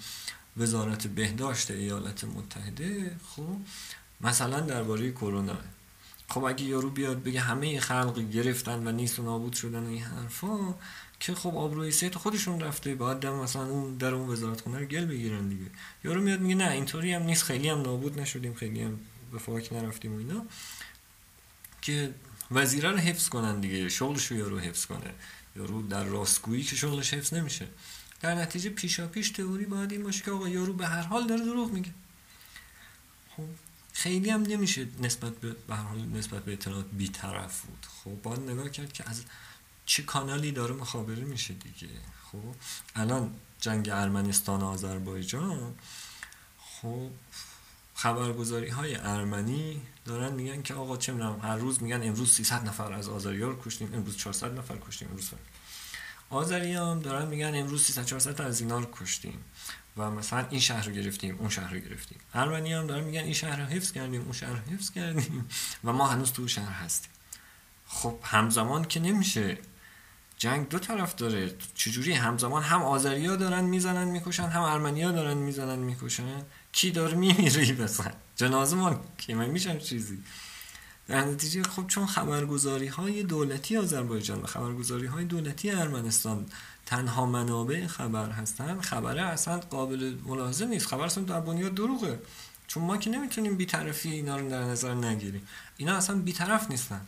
[0.56, 3.56] وزارت بهداشت ایالات متحده خب
[4.20, 5.58] مثلا درباره کرونا.
[6.28, 10.74] خب اگه یارو بیاد بگه همه خلق گرفتن و نیست و نابود شدن این حرفا
[11.20, 14.84] که خب آبروی صحت خودشون رفته باید دم مثلا اون در اون وزارت خونه رو
[14.84, 15.70] گل بگیرن دیگه.
[16.04, 18.98] یارو میاد میگه نه اینطوری هم نیست خیلی هم نابود نشدیم خیلی هم
[19.32, 20.46] به فاک نرفتیم و اینا.
[21.82, 22.14] که
[22.50, 25.14] وزیره رو حفظ کنن دیگه شغلش رو یارو حفظ کنه.
[25.56, 27.66] یارو در راستگویی که شغلش حفظ نمیشه.
[28.22, 31.44] در نتیجه پیشا پیش تئوری باید این باشه که آقا یارو به هر حال داره
[31.44, 31.90] دروغ میگه.
[33.36, 33.48] خب
[33.92, 37.86] خیلی هم نمیشه نسبت به به حال نسبت به اطلاعات بیطرف بود.
[38.04, 39.22] خب باید نگاه کرد که از
[39.86, 41.88] چه کانالی داره مخابره میشه دیگه.
[42.32, 42.54] خب
[42.96, 45.74] الان جنگ ارمنستان و آذربایجان
[46.58, 47.10] خب
[47.94, 52.92] خبرگزاری های ارمنی دارن میگن که آقا چه می‌دونم هر روز میگن امروز 300 نفر
[52.92, 55.30] از آذریار کشتیم امروز 400 نفر کشتیم امروز
[56.32, 59.44] آذری دارن میگن امروز 300 400 تا از اینا رو کشتیم
[59.96, 62.18] و مثلا این شهر رو گرفتیم اون شهر رو گرفتیم.
[62.34, 65.48] ارمنی هم دارن میگن این شهر رو حفظ کردیم اون شهر رو حفظ کردیم
[65.84, 67.10] و ما هنوز تو شهر هستیم.
[67.86, 69.58] خب همزمان که نمیشه.
[70.36, 71.54] جنگ دو طرف داره.
[71.74, 76.42] چجوری؟ همزمان هم آذریا دارن می‌زنن می‌کشن هم ارمنیا دارن می‌زنن می‌کشن.
[76.72, 80.22] کی داره میمیری بسن جنازه ما که میشن چیزی.
[81.08, 86.46] در نتیجه خب چون خبرگزاری های دولتی آذربایجان و خبرگزاری های دولتی ارمنستان
[86.86, 90.86] تنها منابع خبر هستن خبره اصلا قابل ملاحظه نیست.
[90.86, 92.20] خبر اصلا در بنیاد دروغه.
[92.66, 95.48] چون ما که نمی‌تونیم بیطرفی اینا رو در نظر نگیریم.
[95.76, 97.00] اینا اصلا بیطرف نیستن.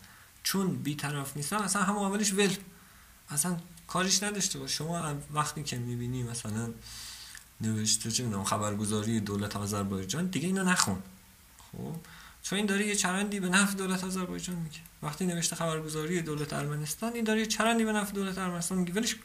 [0.42, 2.54] چون بیطرف نیستن اصلا هم اولش ول.
[3.30, 4.78] اصلا کارش نداشته باش.
[4.78, 6.70] شما وقتی که می‌بینی مثلا
[7.60, 10.98] نوشته چه خبرگزاری دولت آذربایجان دیگه اینا نخون.
[11.72, 11.94] خب؟
[12.44, 14.78] چون این داره یه چرندی به نفع دولت آذربایجان میگه.
[15.02, 18.92] وقتی نوشته خبرگزاری دولت ارمنستان این داره یه چرندی به نفع دولت ارمنستان میگه.
[18.92, 19.16] ولش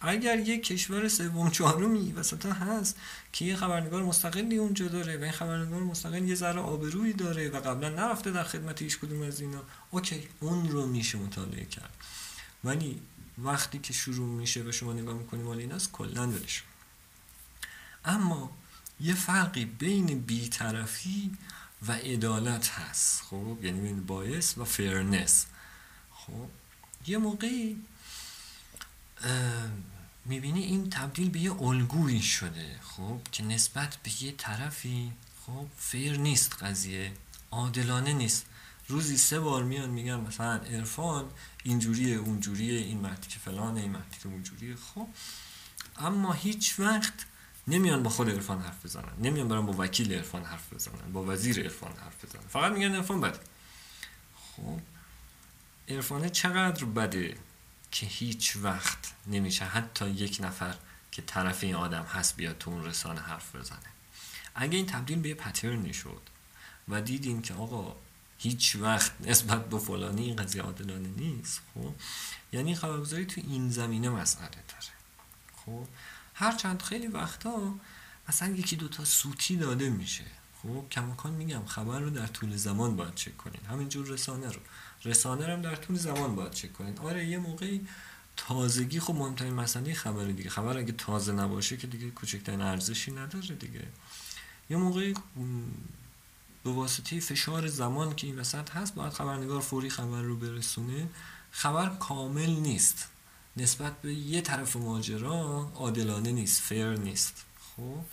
[0.00, 2.98] اگر یه کشور سوم چهارمی وسط هست
[3.32, 7.60] که یه خبرنگار مستقلی اونجا داره و این خبرنگار مستقل یه ذره آبرویی داره و
[7.60, 11.94] قبلا نرفته در خدمت هیچ کدوم از اینا اوکی اون رو میشه مطالعه کرد.
[12.64, 13.00] ولی
[13.38, 16.32] وقتی که شروع میشه به شما نگاه می‌کنیم مال این است کلا
[18.04, 18.56] اما
[19.00, 21.30] یه فرقی بین بیطرفی
[21.88, 23.22] و عدالت هست.
[23.22, 25.46] خب یعنی بین bias و fairness
[26.14, 26.48] خب
[27.06, 27.76] یه موقعی
[30.24, 32.80] می‌بینی این تبدیل به یه الگویی شده.
[32.82, 35.12] خب که نسبت به یه طرفی
[35.46, 37.12] خب fair نیست قضیه
[37.50, 38.46] عادلانه نیست.
[38.88, 41.30] روزی سه بار میان میگن مثلا عرفان
[41.64, 44.76] اینجوریه اونجوریه این مردی که فلانه این مردی که اونجوریه.
[44.76, 45.08] خب
[45.96, 47.12] اما هیچ وقت
[47.70, 49.12] نمیان با خود عرفان حرف بزنن.
[49.18, 52.42] نمیان برن با وکیل عرفان حرف بزنن با وزیر عرفان حرف بزنن.
[52.48, 53.38] فقط میگن عرفان بده.
[54.34, 54.80] خب
[55.88, 57.36] عرفانه چقدر بده
[57.90, 60.74] که هیچ وقت نمیشه حتی یک نفر
[61.10, 63.78] که طرف این آدم هست بیاد تو اون رسانه حرف بزنه.
[64.54, 66.22] اگه این تبدیل به یه پترنی شد
[66.88, 67.96] و دیدیم که آقا
[68.38, 71.94] هیچ وقت نسبت به فلانی این قضیه عادلانه نیست خب
[72.52, 74.92] یعنی خبرگزاری تو این زمینه مسئله داره.
[75.66, 75.86] خب
[76.40, 77.74] هرچند خیلی وقتا
[78.28, 80.24] مثلا یکی دوتا سوتی داده میشه.
[80.62, 83.60] خب کماکان میگم خبر رو در طول زمان باید چک کنین.
[83.70, 84.60] همینجور رسانه رو.
[85.04, 86.98] رسانه رو هم در طول زمان باید چک کنین.
[86.98, 87.86] آره یه موقعی
[88.36, 90.50] تازگی خب مهمترین مسئله خبر دیگه.
[90.50, 93.86] خبر اگه تازه نباشه که دیگه کوچکترین ارزشی نداره دیگه.
[94.70, 95.14] یه موقعی
[96.64, 101.08] به واسطه فشار زمان که این وسط هست باید خبرنگار فوری خبر رو برسونه.
[101.50, 103.08] خبر کامل نیست.
[103.56, 107.44] نسبت به یه طرف ماجرا عادلانه نیست فیر نیست.
[107.76, 108.04] خب؟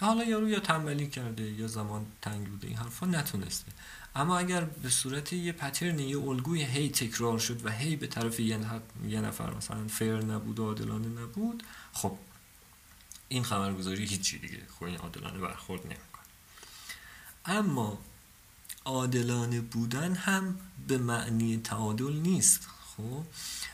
[0.00, 3.72] حالا یارو یا تنبلی کرده یا زمان تنگ بوده این حرفا نتونسته.
[4.14, 8.40] اما اگر به صورت یه پترن یه الگوی هی تکرار شد و هی به طرف
[8.40, 12.18] یه نفر مثلا فیر نبود و عادلانه نبود خب
[13.28, 14.60] این خبرگزاری هیچی دیگه.
[14.78, 16.24] خب این عادلانه برخورد نمی‌کنه.
[17.44, 17.98] اما
[18.84, 20.58] عادلانه بودن هم
[20.88, 22.68] به معنی تعادل نیست.
[22.96, 23.24] خب؟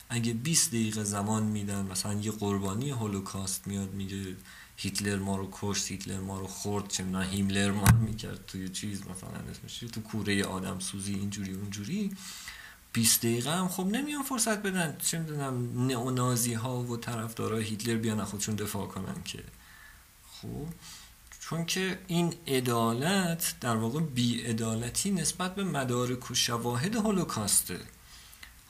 [0.09, 4.37] اگه 20 دقیقه زمان میدن مثلا یه قربانی هولوکاست میاد میگه
[4.77, 8.69] هیتلر ما رو کشت هیتلر ما رو خورد چه نه هیملر ما رو می‌کرد توی
[8.69, 12.17] چیز مثلا اسمش تو کوره آدم سوزی اینجوری اونجوری.
[12.93, 14.97] 20 دقیقه هم خب نمیان فرصت بدن.
[15.03, 19.45] چه می‌دونم نئونازی ها و طرفدارای هیتلر بیان خودشون دفاع کنن که.
[20.33, 20.67] خب
[21.41, 27.81] چون که این عدالت در واقع بیعدالتی نسبت به مدارک و شواهد هولوکاسته.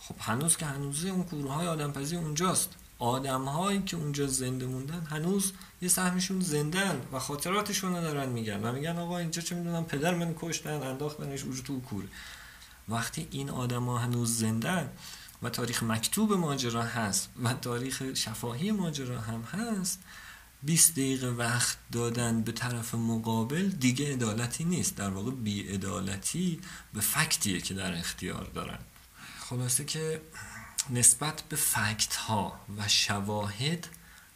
[0.09, 2.69] خب هنوز که هنوزه اون های آدمپزی اونجاست.
[2.99, 5.53] آدم هایی که اونجا زنده موندن هنوز
[5.83, 10.15] یه سهمشون زندن و خاطراتشون رو دارن میگن و میگن آقا اینجا چه می‌دونم پدر
[10.15, 12.09] من کشتن انداختنش اونجا تو کوره
[12.89, 14.91] وقتی این ها هنوز زندن
[15.43, 20.01] و تاریخ مکتوب ماجرا هست و تاریخ شفاهی ماجرا هم هست
[20.63, 24.97] 20 دقیقه وقت دادن به طرف مقابل دیگه عدالتی نیست.
[24.97, 26.61] در واقع بیعدالتی
[26.95, 28.79] به فکتیه که در اختیار دارن.
[29.49, 30.21] خلاصه که
[30.91, 33.87] نسبت به فکت ها و شواهد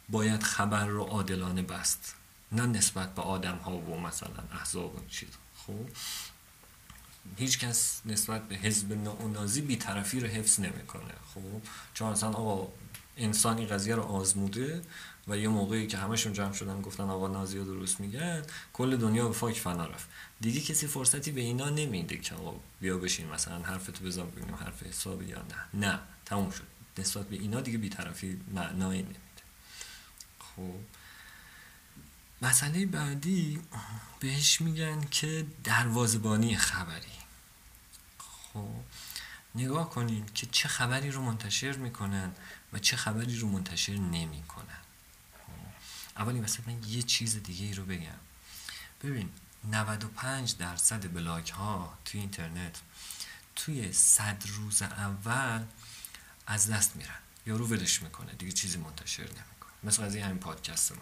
[0.09, 2.15] باید خبر رو عادلانه بست.
[2.51, 5.29] نه نسبت به آدم ها و مثلا احزاب و چیز.
[5.67, 5.89] خب؟
[7.37, 8.93] هیچ کس نسبت به حزب
[9.33, 11.13] نازی بیطرفی رو حفظ نمی‌کنه.
[11.33, 11.61] خب؟
[11.93, 12.73] چون اصلا آقا
[13.17, 14.81] انسانی قضیه رو آزموده
[15.27, 18.43] و یه موقعی که همشون جمع شدن گفتن آقا نازی ها درست میگن
[18.73, 20.09] کل دنیا به فاک فنا رفت.
[20.41, 24.83] دیگه کسی فرصتی به اینا نمیده که آقا بیا بشین مثلا حرفتو بزن ببینیم حرف
[24.83, 25.87] حسابی یا نه.
[25.87, 26.67] نه تموم شد.
[26.97, 29.19] نسبت به اینا دیگه بیطرفی معنایی نمیده.
[30.39, 30.75] خب.
[32.41, 33.61] مسئله بعدی
[34.19, 37.17] بهش میگن که دروازبانی خبری.
[38.53, 38.69] خب.
[39.55, 42.31] نگاه کنین که چه خبری رو منتشر می‌کنن
[42.73, 44.81] و چه خبری رو منتشر نمی‌کنن.
[46.17, 48.19] اولی مثلا من یه چیز دیگه ای رو بگم.
[49.03, 49.29] ببین
[49.63, 52.81] 95 درصد بلاگ ها توی اینترنت
[53.55, 55.63] توی صد روز اول
[56.47, 57.19] از دست میرن.
[57.45, 59.71] یارو ولش می‌کنه دیگه چیزی منتشر نمی‌کنه.
[59.83, 60.97] مثل این همین پادکست من.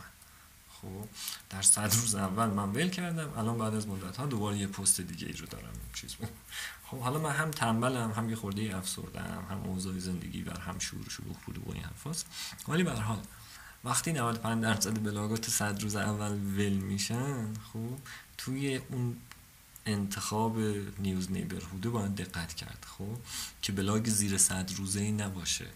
[0.81, 1.07] خب
[1.49, 5.01] در صد روز اول من ول کردم الان بعد از مدت ها دوباره یه پست
[5.01, 5.73] دیگه ای رو دارم.
[5.93, 6.15] چیز
[6.85, 11.09] خب حالا من هم تنبلم هم یه خورده افسردم هم اوضاع زندگی بر هم شور
[11.09, 12.25] شلوغ بود و این حرفاست.
[12.67, 13.21] ولی به حال
[13.83, 17.99] وقتی 95 درصد بلاگات صد روز اول ول میشن خب
[18.39, 19.17] توی اون
[19.85, 20.59] انتخاب
[20.99, 23.17] news neighborhood ه باید دقت کرد خب؟
[23.61, 25.67] که بلاگ زیر صد روزه ای نباشه.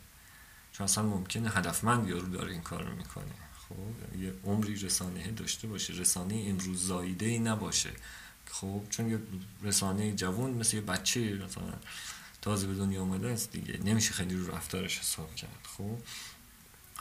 [0.72, 3.34] چون اصلا ممکنه هدفمند یارو داره این کار رو می‌کنه.
[3.70, 5.94] خب؟ یه عمری رسانه داشته باشه.
[5.94, 7.92] رسانه امروز زاییده ای نباشه.
[8.46, 9.20] خب؟ چون یه
[9.64, 11.74] رسانه جوان مثل یه بچه مثلا
[12.42, 13.78] تازه به دنیا آمده است دیگه.
[13.78, 15.98] نمیشه خیلی رو رفتارش حساب کرد خب؟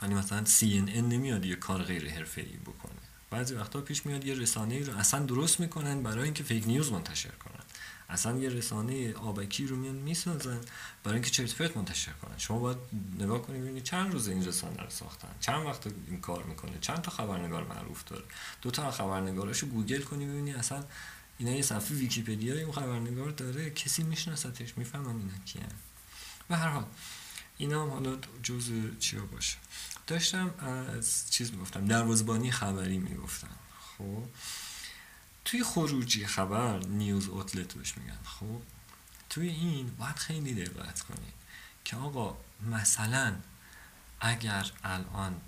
[0.01, 3.02] یعنی مثلا CNN نمیاد یه کار غیر حرفه‌ای بکنه.
[3.33, 7.29] بعضی وقتا پیش میاد یه رسانه رو اصلا درست می‌کنن برای اینکه فیک نیوز منتشر
[7.29, 7.63] کنن.
[8.09, 10.59] اصلا یه رسانه آبکی رو میان می‌سازن
[11.03, 12.37] برای اینکه چرت پرت منتشر کنن.
[12.37, 12.77] شما باید
[13.19, 17.01] نگاه کنید ببینید چند روز این رسانه رو ساختن چند وقت این کار می‌کنه چند
[17.01, 18.23] تا خبرنگار معروف داره.
[18.61, 20.83] دو تا خبرنگاراشو گوگل کنی ببینید اصلا
[21.37, 25.61] اینا یه صفحه ویکیپدیا اون خبرنگار داره کسی میشناستش می‌فهمن اینا کیه
[26.49, 26.85] به هر حال
[27.57, 29.57] اینا هم حالا جز چیا باشه.
[30.07, 33.55] داشتم از چیز می‌گفتم دروازبانی خبری می‌گفتم.
[33.97, 34.23] خب؟
[35.45, 38.19] توی خروجی خبر news outlet بهش میگن.
[38.23, 38.61] خب؟
[39.29, 41.33] توی این باید خیلی دقت کنید
[41.85, 42.37] که آقا
[42.71, 43.35] مثلا
[44.19, 45.41] اگر الان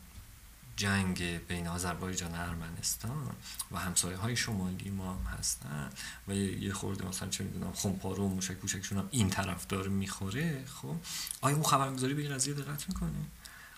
[0.77, 3.35] جنگ بین آذربایجان و ارمنستان
[3.71, 5.89] و همسایه های شمالی ما هم هستن
[6.27, 8.57] و یه خورده مثلا چه می‌دونم خمپارو و موشک
[8.91, 10.95] هم این طرف داره می‌خوره خب؟
[11.41, 13.11] آیا اون خبرگزاری به این قضیه دقت می‌کنه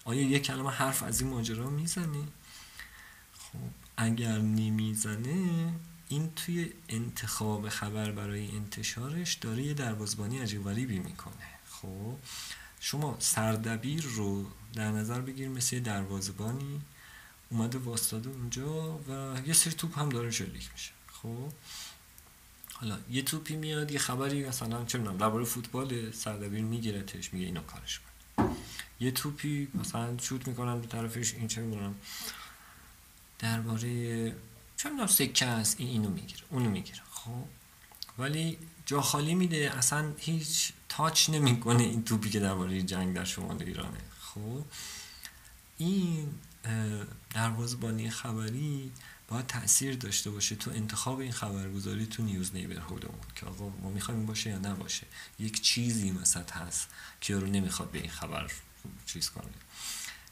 [0.08, 2.24] آیا یه کلمه حرف از این ماجرا می‌زنه
[3.40, 3.60] خب
[3.98, 5.74] اگر نمی‌زنه
[6.10, 11.48] این توی انتخاب خبر برای انتشارش داره یه دروازبانی عجیب غریبی می‌کنه.
[11.70, 12.18] خب
[12.80, 16.82] شما سردبیر رو در نظر بگیر مثل دروازبانی
[17.50, 20.92] اومده واسطاده اونجا و یه سری توپ هم داره شلیک میشه.
[21.14, 21.52] خب
[22.74, 27.62] حالا یه توپی میاد یه خبری مثلا چه می‌دونم درباره فوتبال سردبیر میگیرتش میگه اینو
[27.62, 28.00] کارش
[29.00, 31.96] یه توپی مثلا شوت می‌کنن به طرفش این چه می‌دونم.
[33.40, 34.30] درباره
[34.78, 37.02] چه می‌دونم سکه است این اینو می‌گیره اونو می‌گیره.
[37.12, 37.44] خب؟
[38.18, 43.64] ولی جا خالی میده اصلا هیچ تاچ نمی‌کنه این توپی که درباره جنگ در شمال
[43.64, 43.98] ایرانه.
[44.20, 44.62] خب؟
[45.78, 46.34] این
[47.30, 48.92] دروازبانی خبری
[49.28, 54.26] باید تاثیر داشته باشه تو انتخاب این خبرگزاری تو نیوز نیبرهودمون که آقا ما می‌خوایم
[54.26, 55.08] باشه یا نباشه.
[55.40, 56.88] یک چیزی مثلا هست
[57.22, 58.52] که رو نمی‌خواد به این خبر
[59.06, 59.48] چیز کنه.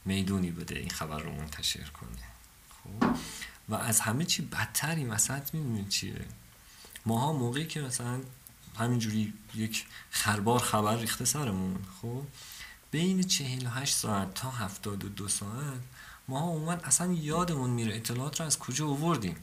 [0.05, 2.09] می‌دونی بده این خبر رو منتشر کنه.
[2.83, 3.15] خب؟
[3.69, 6.25] و از همه چی بدتری مثلا می‌دونید چیه؟
[7.05, 8.21] ماها موقعی که مثلا
[8.79, 12.23] همینجوری یک خربار خبر ریخته سرمون خب؟
[12.91, 15.79] بین 48 ساعت تا 72 ساعت
[16.27, 19.35] ما عموما اصلا یادمون میره اطلاعات رو از کجا آوردیم.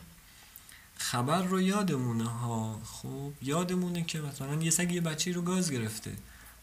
[0.97, 2.80] خبر رو یادمونه ها.
[2.85, 6.16] خب یادمونه که مثلا یه سگ یه بچه رو گاز گرفته.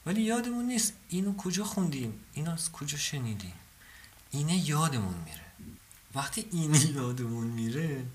[0.05, 3.53] ولی یادمون نیست اینو کجا خوندیم اینو از کجا شنیدیم.
[4.32, 5.45] اینه یادمون میره.
[6.15, 8.05] وقتی اینه یادمون میره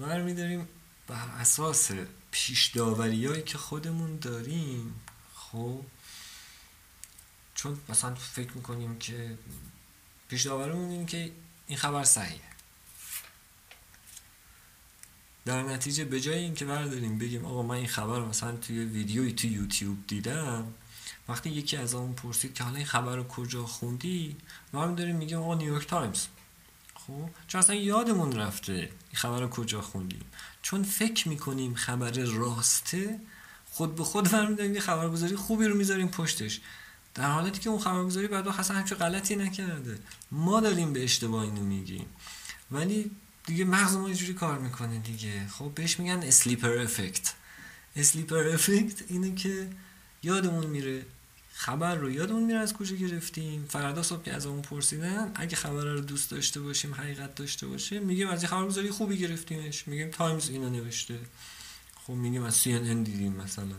[0.00, 0.68] برمیداریم
[1.06, 1.90] بر اساس
[2.30, 4.94] پیش داوریایی که خودمون داریم.
[5.34, 5.80] خب
[7.54, 9.38] چون مثلا فکر می‌کنیم که
[10.28, 11.30] پیش داوریمون این که
[11.66, 12.48] این خبر صحیحه.
[15.44, 19.50] در نتیجه به جای اینکه برداریم بگیم آقا من این خبر مثلا توی ویدیوی توی
[19.50, 20.74] یوتیوب دیدم
[21.28, 24.36] وقتی یکی ازمون پرسید که حالا این خبر رو کجا خوندی
[24.72, 26.26] ما داریم میگیم آقا نیویورک تایمز.
[26.94, 30.24] خب؟ چون اصلا یادمون رفته این خبر رو کجا خوندیم.
[30.62, 33.20] چون فکر می‌کنیم خبر راسته
[33.70, 36.60] خود به خود برمیداریم یه خبرگزاری خوبی رو می‌ذاریم پشتش.
[37.18, 39.98] در حالتی که اون خبرگزاری بعد اصلا همچین غلطی نکرده.
[40.30, 42.06] ما داریم به اشتباه اینو میگیم.
[42.70, 43.10] ولی
[43.46, 45.46] دیگه مغز ما اینجوری کار می‌کنه دیگه.
[45.48, 47.34] خب بهش میگن sleeper effect
[47.96, 49.70] sleeper effect اینه که
[50.22, 51.06] یادمون میره
[51.52, 53.66] خبر رو یادمون میره از کجا گرفتیم.
[53.68, 58.02] فردا صبح که از اون پرسیدن اگه خبر رو دوست داشته باشیم حقیقت داشته باشیم
[58.02, 59.88] میگیم از یه خبرگزاری خوبی گرفتیمش.
[59.88, 61.18] میگیم تایمز اینو نوشته.
[62.06, 63.76] خب میگیم از CNN دیدیم مثلا.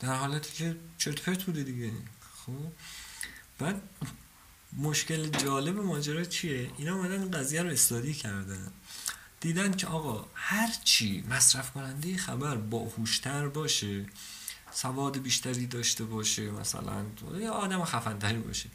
[0.00, 1.92] در حالتی که چرت پرت بوده دیگه.
[2.50, 2.72] خب
[3.58, 3.82] بعد
[4.76, 8.72] مشکل جالب ماجرا چیه؟ اینا اومدن قضیه رو study کردن.
[9.40, 14.06] دیدن که آقا هر چی مصرف کننده خبر باهوشتر باشه
[14.72, 18.68] سواد بیشتری داشته باشه مثلا یا آدم خفندری باشه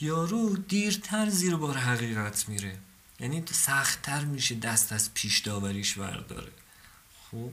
[0.00, 2.78] یارو دیرتر زیر بار حقیقت میره.
[3.20, 6.52] یعنی سختتر میشه دست از پیش داوریش برداره.
[7.30, 7.50] خب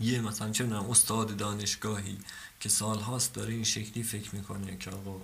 [0.00, 2.18] یه مثلا چه استاد دانشگاهی
[2.60, 5.20] که سالهاست داره این شکلی فکر می‌کنه که آقا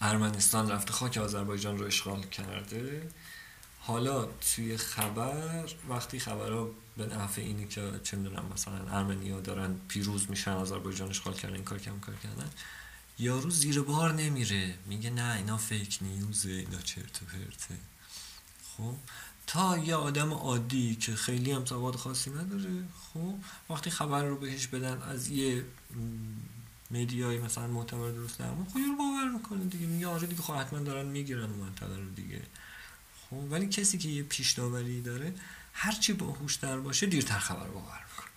[0.00, 3.10] ارمنستان رفته خاک آذربایجان رو اشغال کرده.
[3.80, 10.30] حالا توی خبر وقتی خبرها به نفع اینه که چه می‌دونم مثلا ارمنیا دارن پیروز
[10.30, 12.50] میشن آذربایجان اشغال کردن این کار کم کار کردن
[13.18, 14.74] یارو زیر بار نمیره.
[14.86, 17.74] میگه نه اینا فیک نیوزه اینا چرت و پرته.
[18.76, 18.94] خب؟
[19.46, 22.84] تا یه آدم عادی که خیلی هم سواد خاصی نداره
[23.14, 23.34] خب؟
[23.70, 25.64] وقتی خبر رو بهش بدن از یه
[26.90, 29.86] مدیای مثلا معتبر درست درمون خب رو باور می‌کنه دیگه.
[29.86, 32.42] میگه آره دیگه خب حتما دارن می‌گیرن اون منطقه رو دیگه.
[33.30, 35.34] خب ولی کسی که یه پیش داوری داره
[35.72, 38.30] هرچی باهوشتر باشه دیرتر خبر باور می‌کنه.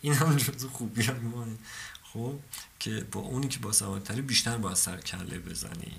[0.00, 1.58] این هم جز خوبی هم
[2.02, 2.38] خب
[2.78, 5.92] که با اونی که با سوادتری بیشتر با سر کله بزنی.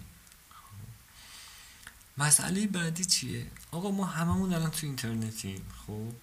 [2.17, 5.61] مسئله بعدی چیه؟ آقا ما هممون الان تو اینترنتیم.
[5.87, 6.13] خب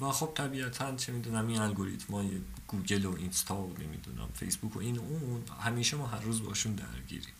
[0.00, 2.30] و خب طبیعتا چه می‌دونم این الگوریتم های
[2.66, 6.74] گوگل و اینستا و نمی‌دونم فیسبوک و این و اون همیشه ما هر روز باشون
[6.74, 7.34] درگیریم.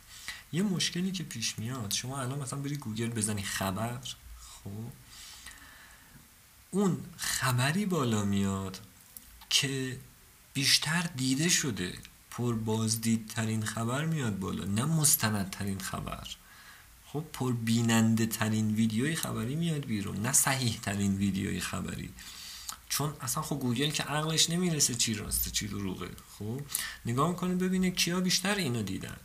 [0.53, 4.01] یه مشکلی که پیش میاد شما الان مثلا بری گوگل بزنی خبر
[4.39, 4.71] خب؟
[6.71, 8.81] اون خبری بالا میاد
[9.51, 9.99] که
[10.55, 11.99] بیشتر دیده شده
[12.31, 16.29] پر بازدیدترین خبر میاد بالا نه مستندترین خبر.
[17.07, 22.11] خب پر بیننده ترین ویدیوی خبری میاد بیرون نه صحیح ترین ویدیوی خبری.
[22.89, 26.11] چون اصلا خب گوگل که عقلش نمی‌رسه چی راسته چی دروغه.
[26.39, 26.61] خب
[27.07, 29.16] نگاه می‌کنه ببینه کیا بیشتر اینو دیدن.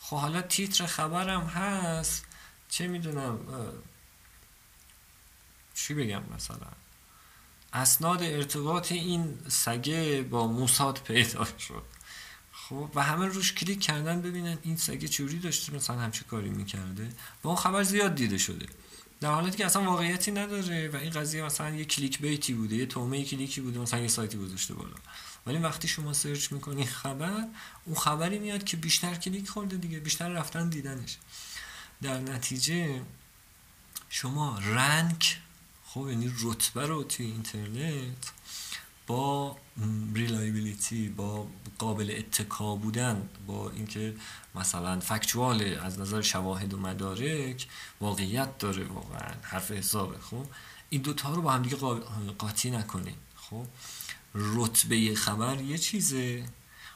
[0.00, 2.24] خب حالا تیتر خبرم هست.
[2.68, 3.38] چه می‌دونم
[5.74, 6.68] چی بگم مثلا؟
[7.72, 11.82] اسناد ارتباط این سگه با موساد پیدا شد.
[12.52, 17.12] خب و همه روش کلیک کردن ببینن این سگه چوری داشته مثلا همچه کاری می‌کرده.
[17.42, 18.66] با اون خبر زیاد دیده شده.
[19.20, 22.86] در حالتی که اصلا واقعیتی نداره و این قضیه مثلا یه کلیک بیتی بوده یه
[22.86, 24.94] تومه کلیکی بوده مثلا یه سایتی گذاشته بالا.
[25.46, 27.44] ولی وقتی شما search می‌کنی خبر
[27.84, 31.16] اون خبری میاد که بیشتر کلیک خورده دیگه بیشتر رفتن دیدنش.
[32.02, 33.02] در نتیجه
[34.08, 35.38] شما rank
[35.84, 38.32] خب یعنی رتبه رو توی اینترنت
[39.06, 39.56] با
[40.14, 41.48] reliability با
[41.78, 44.14] قابل اتکا بودن با اینکه
[44.58, 47.66] مثلا factual از نظر شواهد و مدارک
[48.00, 50.46] واقعیت داره واقعا حرف حسابه خب؟
[50.90, 51.76] این دوتا رو با هم دیگه
[52.38, 53.66] قاطی نکنین خب؟
[54.34, 56.44] رتبه خبر یه چیزه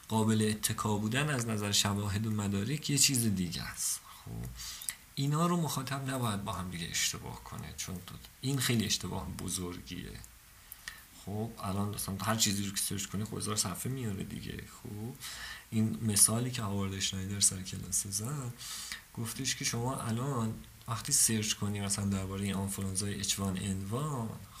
[0.07, 4.49] قابل اتکا بودن از نظر شواهد و مدارک یه چیز دیگه است خب؟
[5.15, 7.95] اینا رو مخاطب نباید با هم دیگه اشتباه کنه چون
[8.41, 10.11] این خیلی اشتباه بزرگیه.
[11.25, 15.15] خب؟ الان مثلا هر چیزی رو که سرچ کنی خب هزار صفحه میاره دیگه خب؟
[15.73, 18.53] این مثالی که هاوارد اشنایدر سر کلاس زد
[19.17, 20.53] گفتش که شما الان
[20.87, 23.93] وقتی سرچ کنی مثلا درباره این آنفولانزای H1N1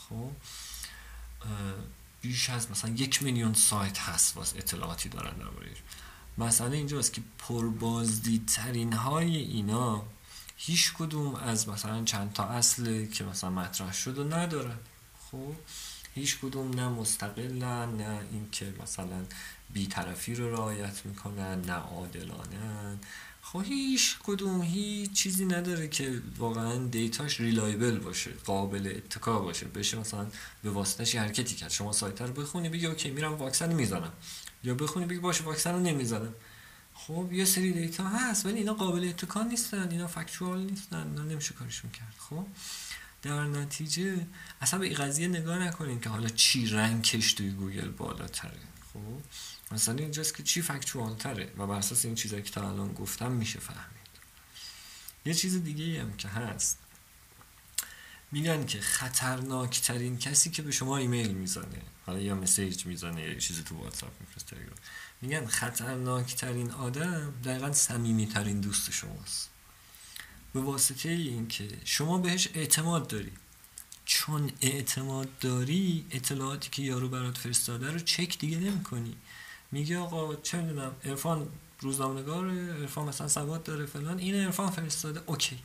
[0.09, 0.31] خب
[2.21, 5.77] بیش از مثلا یک میلیون سایت هست واس اطلاعاتی دارن دربارهش
[6.37, 10.03] مثلا اینجاست که پربازدیدترین های اینا
[10.57, 14.77] هیچ کدوم از مثلا چند تا اصل که مثلا مطرح شد و ندارن.
[15.31, 15.53] خب
[16.15, 19.25] هیچ کدوم نه مستقلن نه اینکه مثلا
[19.73, 22.97] بیطرفی رو رعایت می‌کنن نه عادلانه.
[23.41, 29.65] خب هیچ کدوم هیچ چیزی نداره که واقعا data ش reliable باشه قابل اتکا باشه.
[29.65, 30.27] بشه مثلا
[30.63, 31.69] به واسطش حرکتی کرد.
[31.69, 34.13] شما سایت رو بخونی بگی okay میرم واکسن می‌زنم.
[34.63, 36.33] یا بخونی بگی باشه واکسن رو نمی‌زنم.
[36.93, 41.53] خب یه سری data هست ولی اینا قابل اتکا نیستن اینا factual نیستن اینا نمیشه
[41.53, 42.15] کارشون کرد.
[42.17, 42.45] خب
[43.21, 44.27] در نتیجه
[44.61, 48.59] اصلا به این قضیه نگاه نکنین که حالا چی rank ش توی گوگل بالاتره.
[48.93, 48.99] خب
[49.71, 53.31] مثلا اینجاست که چی فکتوال تره و بر اساس این چیزایی که تا الان گفتم
[53.31, 54.03] میشه فهمید.
[55.25, 56.77] یه چیز دیگه هم که هست.
[58.31, 63.63] میگن که خطرناکترین کسی که به شما ایمیل می‌زنه حالا یا مسیج می‌زنه یا چیزی
[63.63, 64.57] تو واتساپ میفرسته
[65.21, 69.49] میگن خطرناکترین آدم دقیقا صمیمیترین دوست شماست.
[70.53, 73.31] به واسطه اینکه شما بهش اعتماد داری.
[74.05, 79.15] چون اعتماد داری اطلاعاتی که یارو برات فرستاده رو چک دیگه نمی کنی
[79.73, 81.49] میگه آقا چه می‌دونم عرفان
[81.79, 84.19] روزنامه‌نگار عرفان مثلا سواد داره فلان.
[84.19, 85.21] این عرفان فرستاده.
[85.25, 85.59] okay.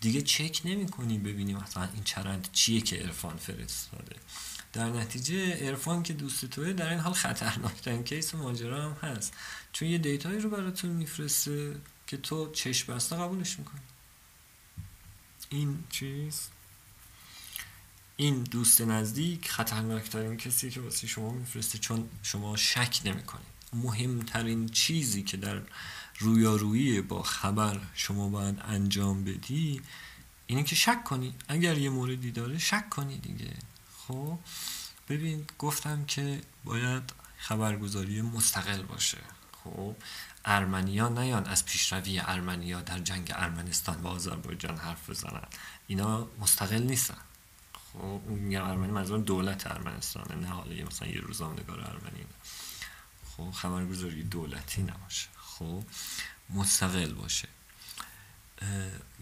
[0.00, 4.16] دیگه چک نمی کنی ببینی مثلا این چرند چیه که عرفان فرستاده.
[4.72, 9.34] در نتیجه عرفان که دوست توه در این حال خطرناکترین case ماجرا هم هست.
[9.72, 11.76] چون یه data یی رو براتون میفرسته
[12.06, 13.80] که تو چشم بسته قبولش می‌کنی.
[15.48, 16.48] این چیز؟
[18.16, 23.46] این دوست نزدیک خطرناکترین کسی که واسه شما میفرسته چون شما شک نمی‌کنید.
[23.72, 25.62] مهمترین چیزی که در
[26.18, 29.80] رویارویی با خبر شما باید انجام بدی
[30.46, 31.34] اینه که شک کنی.
[31.48, 33.52] اگر یه موردی داره شک کنی دیگه.
[33.98, 34.38] خب؟
[35.08, 37.02] ببین گفتم که باید
[37.38, 39.18] خبرگزاری مستقل باشه.
[39.64, 39.96] خب؟
[40.44, 45.46] ارمنیا نیان از پیشروی ارمنیا در جنگ ارمنستان با آذربایجان حرف بزنن.
[45.86, 47.18] اینا مستقل نیستن.
[48.26, 52.24] میگم ارمنی منظور دولت ارمنستانه نه حالا مثلا یه روزنامه‌نگار ارمنی.
[53.36, 55.28] خب خبرگزاری دولتی نباشه.
[55.36, 55.82] خب
[56.50, 57.48] مستقل باشه.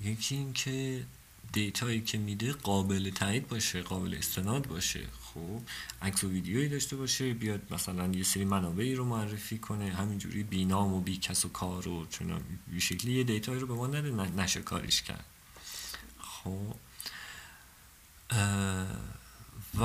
[0.02, 1.06] یکی این که
[1.52, 5.06] دیتایی که میده قابل تایید باشه قابل استناد باشه.
[5.22, 5.60] خب
[6.02, 10.94] عکس و ویدیویی داشته باشه بیاد مثلا یه سری منابعی رو معرفی کنه همینجوری بینام
[10.94, 12.40] و بی کس و کار و چون
[12.78, 15.24] شکلی یه دیتایی رو به ما نده نشه کاریش کرد.
[16.18, 16.74] خب
[19.78, 19.84] و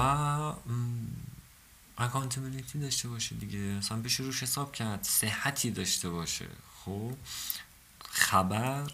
[1.98, 3.60] اکانتبلیتی داشته باشه دیگه.
[3.60, 6.48] مثلا بشه روش حساب کرد صحتی داشته باشه.
[6.86, 7.14] خب
[8.10, 8.92] خبر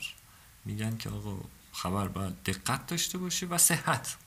[0.65, 1.37] میگن که آقا
[1.73, 4.17] خبر باید دقت داشته باشه و صحت.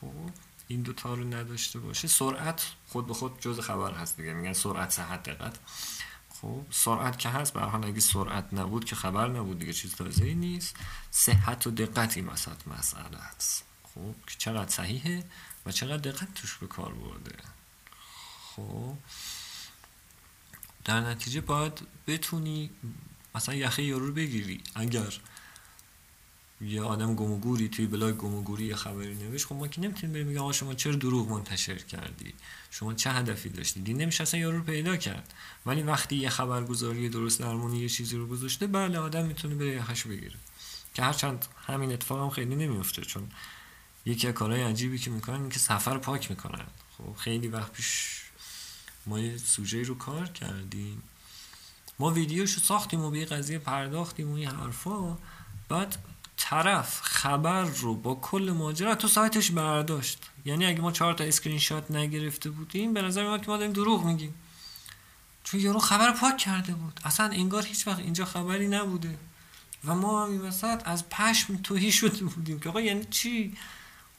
[0.00, 0.30] خب
[0.68, 2.08] این دوتا رو نداشته باشه.
[2.08, 4.32] سرعت خود به خود جز خبر هست دیگه.
[4.32, 5.58] میگن سرعت صحت دقت.
[6.28, 10.24] خب سرعت که هست به حال اگه سرعت نبود که خبر نبود دیگه چیز تازه
[10.24, 10.76] ای نیست.
[11.10, 13.64] صحت و دقت این مسئله است.
[13.94, 15.24] خب که چقدر صحیحه
[15.66, 17.36] و چقدر دقت توش به کار برده.
[18.56, 18.94] خب
[20.84, 22.70] در نتیجه باید بتونی
[23.34, 24.60] مثلا یخه یارو رو بگیری.
[24.74, 25.12] اگر
[26.60, 30.40] یه آدم گمگوری توی بلاگ گمگوری یه خبری نوشت خب ما که نمی‌تونیم بریم بگیم
[30.40, 32.34] آقا شما چرا دروغ منتشر کردی؟
[32.70, 35.34] شما چه هدفی داشتی؟ دین نمیشه اصلا یارو رو پیدا کرد.
[35.66, 40.06] ولی وقتی یه خبرگزاری درست درمونی یه چیزی رو گذاشته بله آدم می‌تونه بره یقه‌ش
[40.06, 40.36] بگیره.
[40.94, 43.30] که هرچند همین اتفاق هم خیلی نمیفته چون
[44.04, 46.66] یکی از کارهای عجیبی که می‌کنن اینه که صفحه رو پاک می‌کنن.
[46.98, 48.20] خب خیلی وقت پیش
[49.06, 51.02] ما یه سوژه رو کار کردیم.
[51.98, 55.18] ما ویدیوشو ساختیم و به قضیه پرداختیم و این حرفا.
[55.68, 55.96] بعد
[56.36, 60.30] طرف خبر رو با کل ماجرا تو سایتش برداشت.
[60.44, 63.72] یعنی اگه ما چهار تا اسکرین شات نگرفته بودیم به نظر میاد که ما داریم
[63.72, 64.34] دروغ میگیم.
[65.44, 67.00] چون یارو خبر پاک کرده بود.
[67.04, 69.18] اصلا انگار هیچ وقت اینجا خبری نبوده.
[69.84, 73.56] و ما هم این وسط از پشم توهی شده بودیم که آقا یعنی چی؟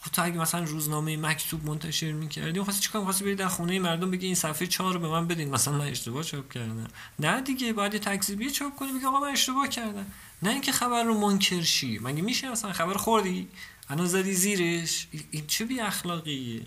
[0.10, 4.26] تو اگه مثلا روزنامه مکتوب منتشر می‌کردی خواستی چیکار خواستی بری در خونه مردم بگی
[4.26, 6.88] این صفحه 4 رو به من بدین؟ مثلا من اشتباه چاپ کردم.
[7.20, 10.06] نه دیگه باید تکذیبی چاپ کنی بگی آقا من اشتباه کردم.
[10.43, 11.99] نه اینکه خبر رو منکر شی.
[11.99, 13.47] مگه میشه مثلا خبر خوردی؟
[13.89, 15.08] الان زدی زیرش.
[15.32, 16.62] این چه بی اخلاقیه.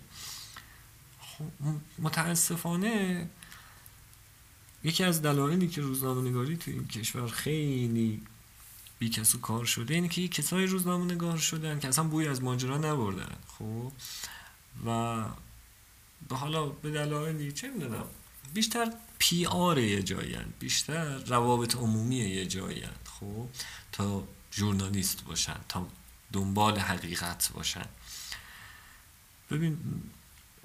[1.19, 1.43] خب
[1.99, 3.27] متاسفانه
[4.83, 8.21] یکی از دلایلی که روزنامه نگاری تو این کشور خیلی
[8.99, 9.93] بی کس و کار شده.
[9.93, 13.35] اینه که کسای روزنامه نگار شدن که اصلا بوی از ماجرا نبردن.
[13.47, 13.91] خب؟
[14.85, 15.23] و
[16.29, 18.05] به حالا به دلایلی چه می‌دونم.
[18.53, 23.47] بیشتر پی آر یه جایی بیشتر روابط عمومی یه جایی خب؟
[23.91, 25.87] تا ژورنالیست باشن تا
[26.33, 27.85] دنبال حقیقت باشن.
[29.51, 29.77] ببین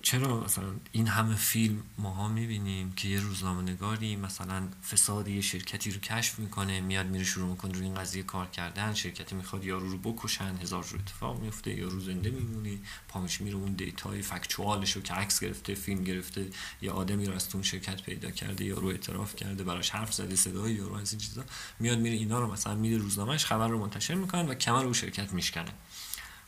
[0.02, 5.90] چرا مثلا این همه فیلم ماها می‌بینیم که یه روزنامه نگاری مثلا فساد یه شرکتی
[5.90, 9.90] رو کشف می‌کنه میاد میره شروع می‌کنه روی این قضیه کار کردن شرکتی می‌خواد یارو
[9.90, 12.78] رو بکشن هزار رو اتفاق میفته یارو زنده میمونه
[13.08, 16.50] پامش میره اون دیتای فکچوالش رو که عکس گرفته فیلم گرفته
[16.82, 20.72] یه آدمی رو از اون شرکت پیدا کرده یارو اعتراف کرده براش حرف زده صدای
[20.72, 21.44] یارو از این چیزا.
[21.78, 25.32] میاد میره اینا رو مثلا میره روزنامهش خبر رو منتشر می‌کنن و کمر رو شرکت
[25.32, 25.72] میشکنه.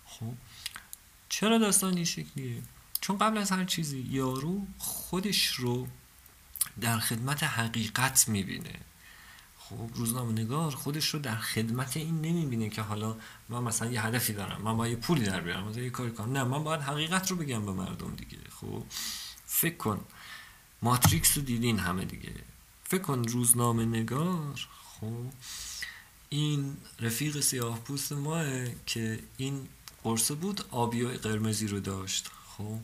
[0.06, 0.32] خب
[1.28, 2.62] چرا داستان این شکلیه؟
[3.02, 5.88] چون قبل از هر چیزی یارو خودش رو
[6.80, 8.80] در خدمت حقیقت می‌بینه.
[9.58, 13.16] خب روزنامه نگار خودش رو در خدمت این نمی‌بینه که حالا
[13.48, 16.32] من مثلا یه هدفی دارم من باید یه پولی در بیارم مثلا یه کاری کنم.
[16.32, 18.38] نه من باید حقیقت رو بگم به مردم دیگه.
[18.60, 18.84] خب
[19.46, 20.04] فکر کن
[20.82, 22.34] ماتریکس رو دیدین همه دیگه.
[22.84, 25.24] فکر کن روزنامه نگار خب
[26.28, 28.46] این رفیق سیاه پوست ماه
[28.86, 29.68] که این
[30.04, 32.30] قرصه بود آبی و قرمزی رو داشت.
[32.58, 32.78] خب.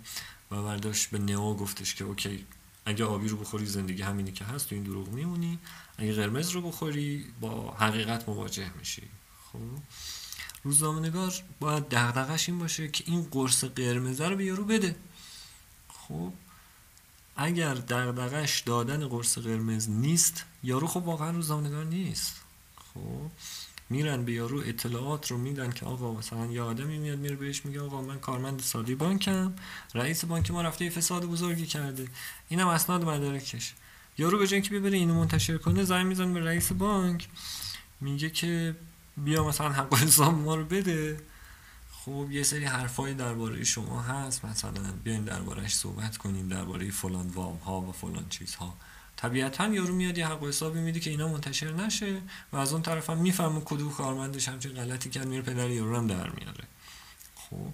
[0.51, 2.47] و برداشت به نئو گفتش که اوکی
[2.87, 5.59] اگه آبی رو بخوری زندگی همینی که هست تو این دروغ میمونی.
[5.99, 9.03] اگه قرمز رو بخوری با حقیقت مواجه میشی.
[9.53, 9.59] خب.
[10.65, 14.97] روزنامه نگار باید دغدغش این باشه که این قرص قرمزه رو به یارو بده.
[15.89, 16.33] خب.
[17.37, 22.35] اگر دغدغش دادن قرص قرمز نیست یارو خب واقعا روزنامه نگار نیست.
[22.95, 23.31] خب.
[23.91, 27.81] میرن به یارو اطلاعات رو میدن که آقا مثلا یه آدمی میاد میره بهش میگه
[27.81, 29.53] آقا من کارمند سادی بانکم
[29.95, 32.09] رئیس بانک ما رفته فساد بزرگی کرده.
[32.49, 33.75] اینم اسناد مدارکش.
[34.19, 37.29] یارو به جای اینکه ببره اینو منتشر کنه زنگ می‌زنه به رئیس بانک.
[38.01, 38.77] میگه که
[39.17, 41.21] بیا مثلا حق حساب ما رو بده.
[41.93, 44.45] خب یه سری حرفایی درباره شما هست.
[44.45, 48.75] مثلا بیاین دربارهش صحبت کنیم درباره فلان وام ها و فلان چیزها.
[49.21, 52.21] طبیعتا یارو میاد یه حق و حسابی میده که اینا منتشر نشه
[52.53, 56.07] و از اون طرف هم می‌فهمه کدوم کارمندش همچین غلطی کرد میره پدر یارو هم
[56.07, 56.65] در میاره.
[57.35, 57.73] خب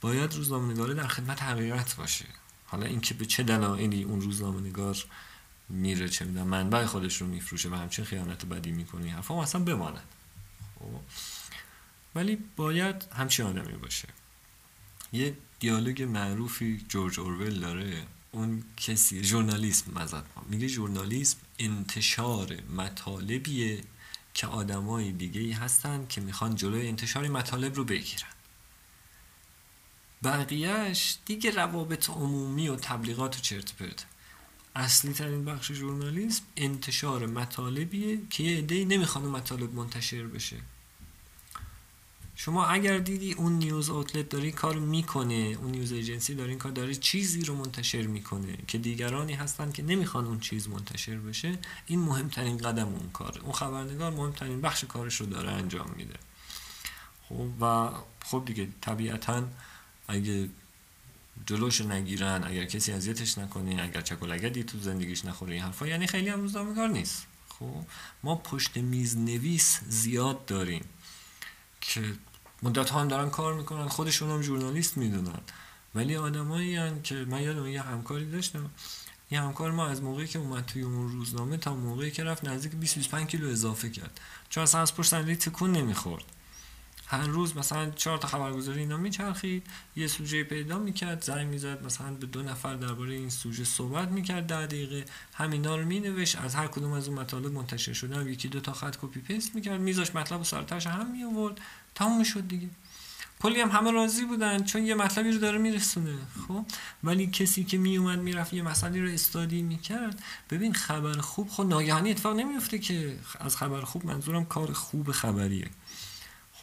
[0.00, 2.24] باید روزنامه‌نگار در خدمت حقیقت باشه.
[2.66, 5.04] حالا اینکه به چه دلایلی اون روزنامه‌نگار
[5.68, 10.02] میره چه می‌دونم منبع خودش رو میفروشه و همچین خیانت بدی می‌کنه حرفا اصلا بماند.
[10.78, 11.00] خب
[12.14, 14.08] ولی باید همچین آدمی باشه.
[15.12, 18.02] یه دیالوگ معروفی جورج اورول داره.
[18.34, 23.84] اون کسی ژورنالیسم مزد میگه ژورنالیسم انتشار مطالبیه
[24.34, 28.28] که آدمای دیگه ای هستن که می‌خوان جلوی انتشار مطالب رو بگیرن.
[30.24, 34.06] بقیهش دیگه روابط عمومی و تبلیغات و چرت پرت
[34.76, 40.56] اصلی ترین بخش ژورنالیسم انتشار مطالبیه که یه عده‌ای نمی‌خوان مطالب منتشر بشه.
[42.36, 46.58] شما اگر دیدی اون نیوز اوتلت داره این کار می‌کنه اون نیوز ایجنسی داره این
[46.58, 51.58] کار داره چیزی رو منتشر می‌کنه که دیگرانی هستن که نمی‌خوان اون چیز منتشر بشه
[51.86, 53.42] این مهمترین قدم اون کاره.
[53.42, 56.14] اون خبرنگار مهمترین بخش کارش رو داره انجام میده.
[57.28, 57.90] خب و
[58.24, 59.44] خب دیگه طبیعتا
[60.08, 60.48] اگه
[61.46, 66.28] جلوش نگیرن اگر کسی اذیتش نکنه اگر چکلگدی تو زندگیش نخوره این حرفا یعنی خیلی
[66.28, 67.26] هم نیست.
[67.48, 67.84] خب
[68.22, 70.84] ما پشت میز نویس زیاد داریم.
[71.86, 72.14] که
[72.62, 75.40] مدت ها هم دارن کار می‌کنن خودشون هم ژورنالیست می‌دونن.
[75.94, 78.70] ولی آدمایی هن که من یادم یه همکاری داشتم.
[79.30, 82.72] یه همکار ما از موقعی که اومد توی اون روزنامه تا موقعی که رفت نزدیک
[82.72, 84.20] 20 25 کیلو اضافه کرد.
[84.48, 86.24] چون اصلا از پشت صندلی تکون نمی‌خورد.
[87.06, 92.14] هر روز مثلا چهار تا خبرگزاری اینا میچرخید یه سوژه پیدا می‌کرد زنگ می‌زد مثلا
[92.14, 95.04] به دو نفر درباره این سوژه صحبت می‌کرد ده دقیقه.
[95.34, 98.96] همینا رو مینوشت از هر کدوم از اون مطالب منتشر شدن یکی دو تا خط
[99.02, 101.60] copy paste می‌کرد میذاش مطلب و سر تهش هم می آورد
[101.94, 102.68] تموم شد دیگه.
[103.40, 106.14] کلی هم همه راضی بودن چون یه مطلبی رو داره میرسونه
[106.48, 106.66] خب؟
[107.04, 110.22] ولی کسی که میومد می‌رفت یه مسئله رو study می‌کرد.
[110.50, 115.70] ببین خبر خوب خب ناگهانی اتفاق نمیفته که از خبر خوب منظورم کار خوب خبریه.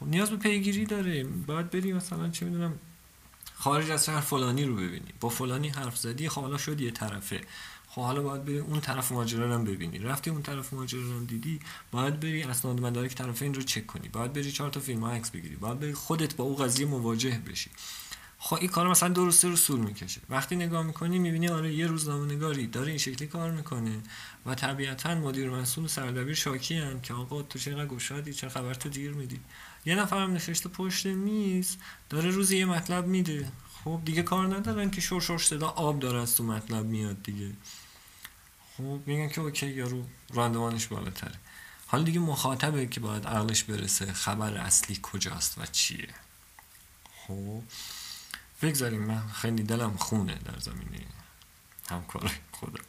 [0.01, 2.79] خب نیاز به پیگیری داره باید بری مثلا چه می‌دونم
[3.55, 7.41] خارج از شهر فلانی رو ببینی با فلانی حرف زدی خب حالا شد یه طرفه.
[7.87, 9.99] خب حالا باید بری اون طرف ماجرا رو ببینی.
[9.99, 11.59] رفتی اون طرف ماجرا رو دیدی
[11.91, 14.09] باید بری اسناد مدارک طرف این رو چک کنی.
[14.09, 15.55] باید بری چهار تا فیلم عکس بگیری.
[15.55, 17.69] باید بری خودت با اون قضیه مواجه بشی.
[18.43, 20.21] خب این کار مثلا دو روز سه روز سول می‌کشه.
[20.29, 24.01] وقتی نگاه می‌کنی می‌بینی آره یه روزنامه نگاری داره این شکلی کار می‌کنه
[24.45, 28.89] و طبیعتا مدیر مسئول سردبیر شاکی هن که آقا تو چقدر گشادی چه خبر تو
[28.89, 29.39] دیر میدی.
[29.85, 31.77] یه نفرم نشسته پشت میز
[32.09, 33.51] داره روزی یه مطلب میده.
[33.83, 37.51] خب دیگه کار ندارن که شور شور صدا آب داره از تو مطلب میاد دیگه.
[38.77, 41.35] خب میگن که اوکی یارو راندمانش بالاتره.
[41.87, 46.13] حالا دیگه مخاطبه که باید عقلش برسه خبر اصلی کجاست و چیه.
[47.27, 47.63] خب
[48.61, 51.05] بگذاریم من خیلی دلم خونه در زمینه
[51.89, 52.83] همکار خودم.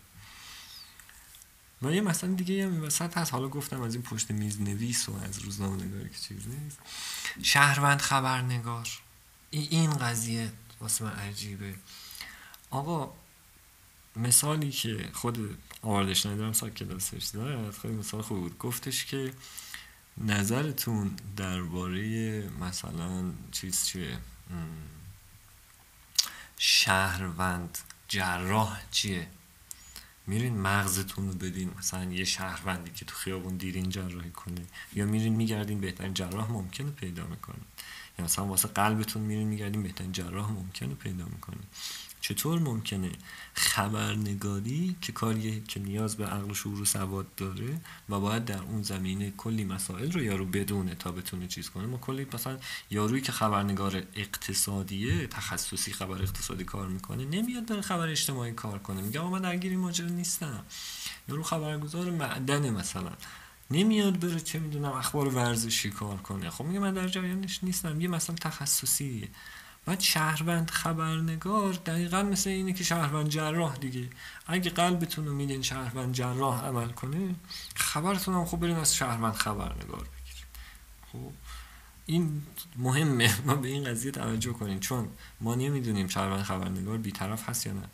[1.83, 3.33] و یه مثلا دیگه هم وسط هست.
[3.33, 6.79] حالا گفتم از این پشت میز نویس و از روزنامه نگاری که چیز نیست.
[7.43, 8.89] شهروند خبرنگار.
[9.51, 11.75] این قضیه واسه من عجیبه.
[12.71, 13.13] آقا
[14.17, 18.59] مثالی که خود آوردش ندارم سا کلاسش دارد خیلی مثال خوب بود.
[18.59, 19.35] گفتش که
[20.19, 24.19] نظرتون درباره مثلا چیز چیه؟
[26.59, 27.79] شهروند
[28.09, 29.29] جراح چیه؟
[30.33, 34.63] میرین مغزتون رو بدین مثلا یه شهروندی که تو خیابون دیرین جراحی کنه
[34.95, 37.57] یا میرین میگردین بهترین جراح ممکنه پیدا می‌کنه
[38.19, 41.57] یا مثلا واسه قلبتون میرین میگردین بهترین جراح ممکنه پیدا می‌کنه
[42.23, 43.11] چطور ممکنه
[43.55, 48.63] خبرنگاری که کاریه که نیاز به عقل و شعور و سواد داره و باید در
[48.63, 52.59] اون زمینه کلی مسائل رو یارو بدونه تا بتونه چیز کنه؟ ما کلی مثلا
[52.91, 59.03] یارویی که خبرنگار اقتصادیه تخصصی خبر اقتصادی کار می‌کنه نمیاد بره خبر اجتماعی کار کنه.
[59.03, 60.65] میگه من درگیر ماجرا نیستم.
[61.29, 63.13] یارو خبرگزار معدن مثلا.
[63.71, 66.51] نمیاد بره چه می‌دونم اخبار ورزشی کار کنه.
[66.51, 68.01] خب میگه من در جریانش نیستم.
[68.01, 69.29] یه مثلا تخصصیه.
[69.87, 74.09] بعد شهروند خبرنگار دقیقا مثل اینه که شهروند جراح دیگه.
[74.47, 77.35] اگه قلبتون رو میدین شهروند جراح عمل کنه
[77.75, 80.47] خبرتون هم خوب برین از شهروند خبرنگار بگیرید
[81.13, 81.33] خب
[82.07, 82.43] این
[82.77, 83.35] مهمه.
[83.47, 85.09] ما به این قضیه توجه کنیم چون
[85.41, 87.89] ما نمی‌دونیم شهروند خبرنگار بیطرف هست یا نه.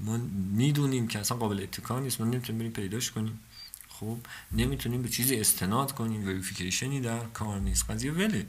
[0.00, 0.16] ما
[0.56, 2.20] می‌دونیم که اصلا قابل اتکا نیست.
[2.20, 3.40] ما نمی‌تونیم بریم پیداش کنیم.
[3.88, 4.16] خب
[4.52, 6.26] نمی‌تونیم به چیزی استناد کنیم.
[6.26, 7.90] وریفیکیشنی در کار نیست.
[7.90, 8.46] قضیه وله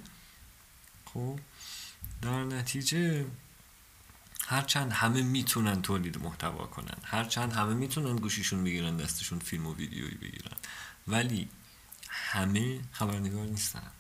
[1.05, 1.39] خب
[2.21, 3.25] در نتیجه
[4.45, 10.15] هرچند همه می‌تونن تولید محتوا کنن هرچند همه می‌تونن گوشیشون بگیرن دستشون فیلم و ویدیویی
[10.15, 10.57] بگیرن
[11.07, 11.49] ولی
[12.09, 13.91] همه خبرنگار نیستن.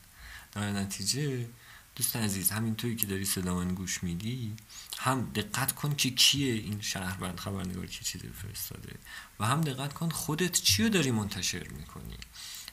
[0.51, 1.47] در نتیجه
[1.95, 4.55] دوست عزیز همین توی که داری صدا من گوش میدی
[4.97, 8.95] هم دقت کن که کیه این شهروند خبرنگار که چیزی فرستاده
[9.39, 12.17] و هم دقت کن خودت چی رو داری منتشر می‌کنی.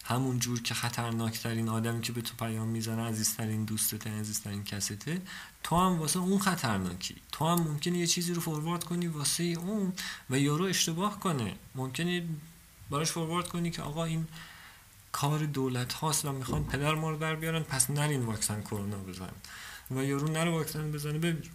[0.07, 5.23] همون جور که خطرناکترین آدمی که به تو پیام می‌زنه عزیزترین دوستت عزیزترین کسته
[5.63, 7.17] تو هم واسه اون خطرناکی.
[7.33, 9.93] تو هم ممکنه یه چیزی رو فوروارد کنی واسه اون
[10.31, 11.55] و یارو اشتباه کنه.
[11.75, 12.29] ممکنه
[12.91, 14.27] براش فوروارد کنی که آقا این
[15.13, 19.31] کار دولت هاست و می‌خوان پدر ما رو در بیارن پس نرین واکسن کرونا بزن
[19.91, 21.51] و یارو نره واکسن بزنه بمیر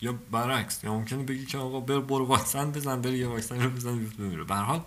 [0.00, 3.70] یا برعکس یا ممکنه بگی که آقا بر برو واکسن بزن بری یه واکسن رو
[3.70, 4.44] بزن بمیره.
[4.44, 4.84] به حال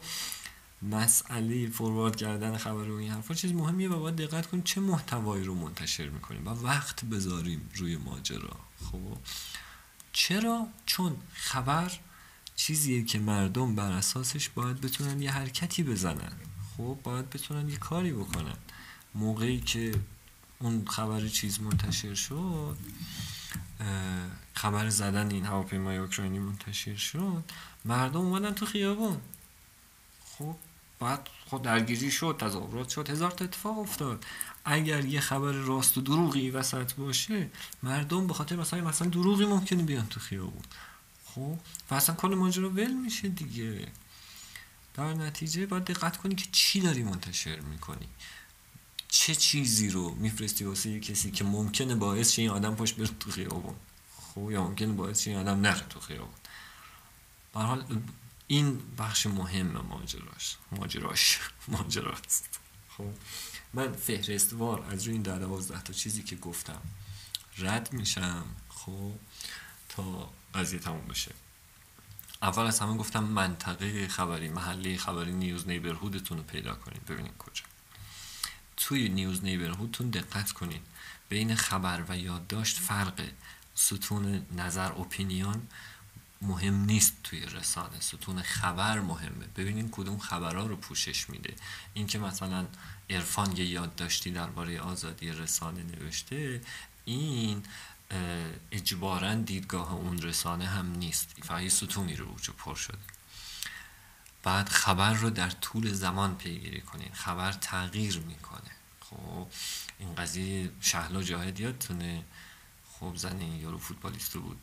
[0.82, 5.44] مسئله فوروارد کردن خبر و این حرفا چیز مهمیه و باید دقت کنیم چه محتوایی
[5.44, 8.58] رو منتشر می‌کنیم و وقت بذاریم روی ماجرا.
[8.92, 9.18] خب؟
[10.14, 11.92] چرا؟ چون خبر
[12.56, 16.34] چیزیه که مردم بر اساسش باید بتونن یه حرکتی بزنن.
[16.78, 18.58] خب؟ باید بتونن یه کاری بکنن.
[19.16, 20.00] موقعی که
[20.60, 22.78] اون خبر چیز منتشر شد
[24.54, 27.44] خبر زدن این هواپیمای اوکراینی منتشر شد
[27.86, 29.18] مردم اومدن تو خیابون.
[30.26, 30.56] خب؟
[31.00, 34.26] بعد خود درگیری شد تظاهرات شد هزار تا اتفاق افتاد.
[34.66, 37.50] اگر یه خبر راست و دروغی وسط باشه
[37.84, 40.64] مردم به خاطر مثلا مثلا دروغی ممکنه بیان تو خیابون.
[41.26, 41.58] خب؟
[41.92, 43.88] و اصلا کل ماجرا ول میشه دیگه.
[44.94, 48.08] در نتیجه باید دقت کنی که چی داری منتشر می‌کنی.
[49.08, 53.10] چه چیزی رو میفرستی واسه یه کسی که ممکنه باعث شه این آدم پشت بره
[53.20, 53.76] تو خیابون؟
[54.22, 56.36] خب؟ یا ممکنه باعث شه این آدم نره تو خیابون.
[57.54, 57.86] به حال
[58.48, 62.60] این بخش مهم ماجراش ماجراش ماجراست.
[62.90, 63.10] خب
[63.74, 66.82] من فهرستوار از روی این در دوازده تا چیزی که گفتم
[67.58, 69.12] رد میشم خب
[69.90, 71.32] تا قضیه تموم بشه.
[72.42, 77.06] اول از همه گفتم منطقه خبری محله خبری نیوز نیبرهودتون رو پیدا کنید.
[77.06, 77.64] ببینید کجا.
[78.78, 80.82] توی نیوز نیبرهودتون دقت کنید.
[81.30, 83.30] بین خبر و یادداشت فرق
[83.76, 85.68] ستون نظر اپینیون
[86.42, 89.46] مهم نیست توی رسانه ستون خبر مهمه.
[89.56, 91.56] ببینین کدوم خبرها رو پوشش میده.
[91.94, 92.68] اینکه مثلا
[93.10, 96.62] عرفان یه یادداشتی درباره آزادی رسانه نوشته
[97.06, 97.64] این
[98.72, 101.36] اجبارا دیدگاه اون رسانه هم نیست.
[101.44, 102.98] فقط یه ستونی رو وجود پر شده.
[104.44, 107.14] بعد خبر رو در طول زمان پیگیری کنین.
[107.14, 108.72] خبر تغییر می‌کنه.
[109.02, 109.48] خب
[110.00, 112.24] این قضیه شهلا جاهد یادتونه.
[112.92, 114.60] خب زن یارو فوتبالیست بود.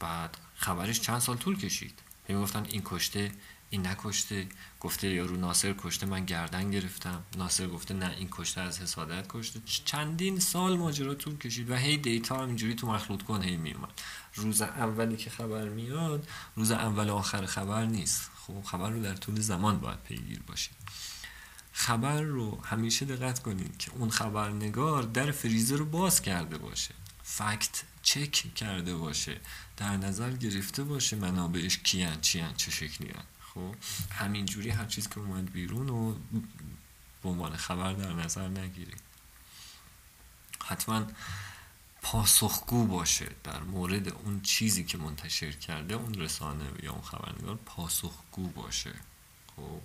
[0.00, 2.02] بعد خبرش چند سال طول کشید.
[2.30, 3.32] گفتن این کشته
[3.70, 4.46] این نکشته.
[4.80, 7.22] گفته یارو ناصر کشته من گردن گرفتم.
[7.36, 9.60] ناصر گفته نه این کشته از حسادت کشته.
[9.84, 14.00] چندین سال ماجرا طول کشید و هی دیتا هم اینجوری تو مخلوط کن هی میومد
[14.34, 18.30] روز اولی که خبر میاد روز اول آخر خبر نیست.
[18.46, 20.76] خب خبر رو در طول زمان باید پیگیر باشید
[21.72, 26.94] خبر رو همیشه دقت کنید که اون خبرنگار در فریزر رو باز کرده باشه.
[27.22, 29.40] فکت چک کرده باشه
[29.76, 33.24] در نظر گرفته باشه منابعش کیان چیان چه شکلی هن.
[33.40, 33.74] خب
[34.10, 36.14] همینجوری هر چیز که اومد بیرون و
[37.22, 39.00] به عنوان خبر در نظر نگیرید
[40.64, 41.06] حتما
[42.02, 48.48] پاسخگو باشه در مورد اون چیزی که منتشر کرده اون رسانه یا اون خبرنگار پاسخگو
[48.48, 48.94] باشه
[49.56, 49.80] خب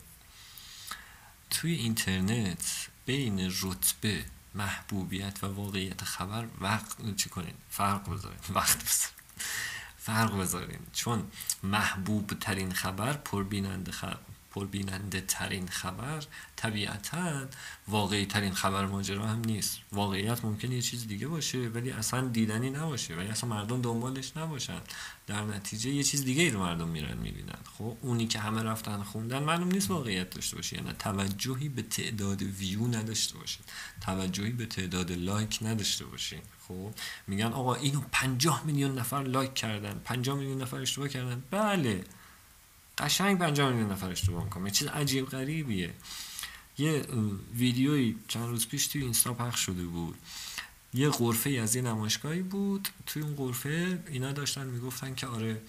[1.50, 8.40] توی اینترنت بین رتبه محبوبیت و واقعیت خبر وقت چی کنین؟ فرق بذارین.
[8.56, 9.18] وقت بذارین.
[9.98, 10.80] فرق بذارین.
[10.94, 11.32] چون
[11.64, 14.18] محبوب ترین خبر پربیننده خبر.
[14.52, 16.24] پربیننده ترین خبر
[16.56, 17.46] طبیعتا
[17.88, 19.80] واقعی ترین خبر ماجرا هم نیست.
[19.92, 24.82] واقعیت ممکن یه چیز دیگه باشه ولی اصلا دیدنی نباشه ولی اصلا مردم دنبالش نباشن.
[25.28, 27.60] در نتیجه یه چیز دیگه ای رو مردم میرن می‌بینن.
[27.78, 32.42] خب اونی که همه رفتن خوندن معلوم نیست واقعیت داشته باشه یعنی توجهی به تعداد
[32.42, 33.60] ویو نداشته باشه
[34.02, 36.38] توجهی به تعداد لایک نداشته باشه
[36.68, 36.94] خب
[37.28, 41.44] میگن آقا اینو 50 میلیون نفر لایک کردن 50 میلیون نفر اشتباه کردن.
[41.52, 42.04] بله.
[43.02, 45.94] قشنگ 50 میلیون نفر اشتباه می‌کنم یه چیز عجیب غریبیه.
[46.78, 47.06] یه
[47.56, 50.18] ویدیویی چند روز پیش توی اینستا پخش شده بود.
[50.94, 52.90] یه غرفه از یه نمایشگاهی بود.
[53.06, 55.62] توی اون غرفه اینا داشتن می‌گفتن که آره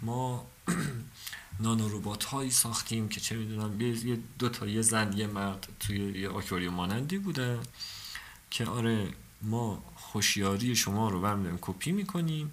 [0.00, 0.46] ما
[1.60, 6.20] نانو ربات هایی ساختیم که چه می‌دونم یه دو تا یه زن یه مرد توی
[6.20, 7.58] یه آکواریوم مانندی بودن
[8.50, 9.08] که آره
[9.42, 12.52] ما خوشیاری شما رو برمیداریم کپی می‌کنیم.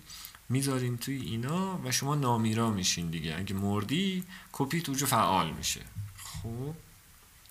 [0.54, 3.36] می‌ذاریم توی اینا و شما نامیرا میشین دیگه.
[3.38, 5.82] اگه مردی کپی تو فعال میشه.
[6.18, 6.74] خب؟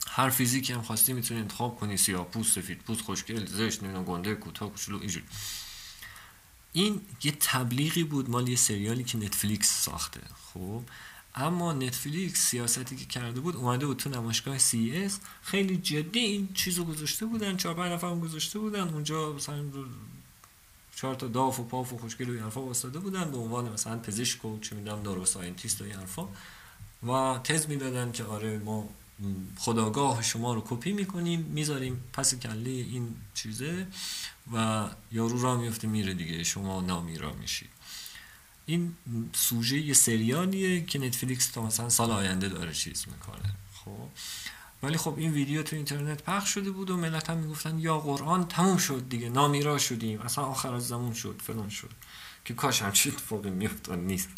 [0.06, 4.34] هر فیزیکی هم خواستی می‌تونی انتخاب کنی سیاه پوست سفید پوست خوشگل زشت نمی‌دونم گنده
[4.34, 5.26] کوتاه کوچولو اینجوری.
[6.72, 10.20] این یه تبلیغی بود مال یه سریالی که نتفلیکس ساخته.
[10.54, 10.82] خب؟
[11.34, 16.84] اما نتفلیکس سیاستی که کرده بود اومده بود تو نمایشگاه CES خیلی جدی این چیزو
[16.84, 19.64] گذاشته بودن چهار پنج نفر گذاشته بودن اونجا مثلا
[21.02, 22.60] چهار تا داف و پاف و خوشگل و حرفا
[23.00, 26.28] بودن به عنوان مثلا پزشک و چه می‌دونم دارو scientist و این حرفا.
[27.06, 28.88] و تز می‌دادن که آره ما
[29.58, 33.86] خودآگاه شما رو کپی می‌کنیم می‌ذاریم پس کله این چیزه
[34.52, 37.70] و یارو را میفته میره دیگه شما نامیرا میشید
[38.66, 38.94] این
[39.32, 43.54] سوژه یه سریالیه که نتفلیکس تا مثلا سال آینده داره چیز می‌کنه.
[43.84, 44.08] خب؟
[44.82, 48.48] ولی خب این ویدیو تو اینترنت پخش شده بود و ملت هم می‌گفتن یا قرآن
[48.48, 50.20] تموم شد دیگه نامیرا شدیم.
[50.20, 51.90] اصلا آخرالزمان شد فلان شد.
[52.44, 54.28] که کاش همچی اتفاقی میفتاد نیست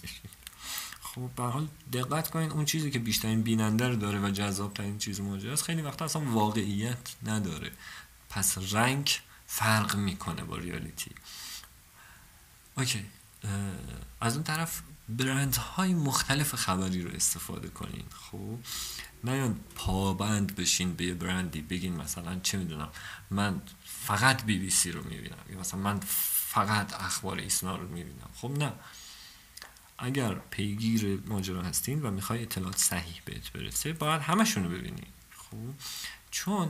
[1.00, 4.98] خب به حال دقت کنین اون چیزی که بیشترین بیننده رو داره و جذاب ترین
[4.98, 7.72] چیز است خیلی وقتا اصلا واقعیت نداره.
[8.30, 11.10] پس رنگ فرق می‌کنه با ریالیتی.
[12.76, 13.04] اوکی
[14.20, 18.04] از اون طرف برند های مختلف خبری رو استفاده کنین.
[18.10, 18.58] خب
[19.24, 22.88] نیان پابند بشین به یه برندی بگین مثلا چه می‌دونم
[23.30, 26.00] من فقط بی بی سی رو می‌بینم یا مثلا من
[26.48, 28.30] فقط اخبار ایسنا رو می‌بینم.
[28.34, 28.72] خب نه.
[29.98, 35.06] اگر پیگیر ماجرا هستین و می‌خوای اطلاعات صحیح بهت برسه باید همشون رو ببینی.
[35.36, 35.74] خب؟
[36.30, 36.68] چون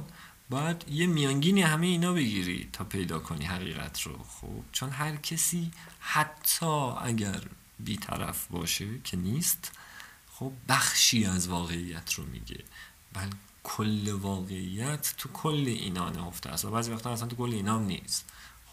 [0.51, 4.19] باید یه میانگینی همه اینا بگیری تا پیدا کنی حقیقت رو.
[4.19, 6.67] خب؟ چون هر کسی حتی
[7.01, 7.41] اگر
[7.79, 9.73] بیطرف باشه که نیست
[10.39, 12.65] خب بخشی از واقعیت رو میگه.
[13.13, 13.31] بل
[13.65, 18.25] کل واقعیت تو کل اینا نهفته است و بعضی وقتا اصلا تو کل اینا نیست.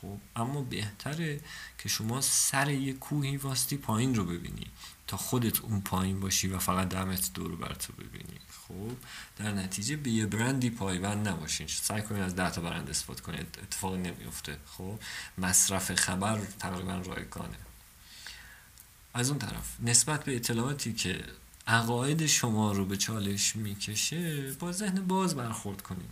[0.01, 1.39] خب اما بهتره
[1.77, 4.67] که شما سر یه کوهی واستی پایین رو ببینی
[5.07, 8.39] تا خودت اون پایین باشی و فقط دمت دور بر تو ببینی.
[8.67, 8.91] خب
[9.37, 11.67] در نتیجه به یه برندی پایبند نباشین.
[11.67, 14.57] سعی کنید از ده تا برند استفاده کنید اتفاقی نمیفته.
[14.65, 14.99] خب
[15.37, 17.57] مصرف خبر تقریبا رایگانه.
[19.13, 21.23] از اون طرف نسبت به اطلاعاتی که
[21.67, 26.09] عقاید شما رو به چالش می‌کشه با ذهن باز برخورد کنید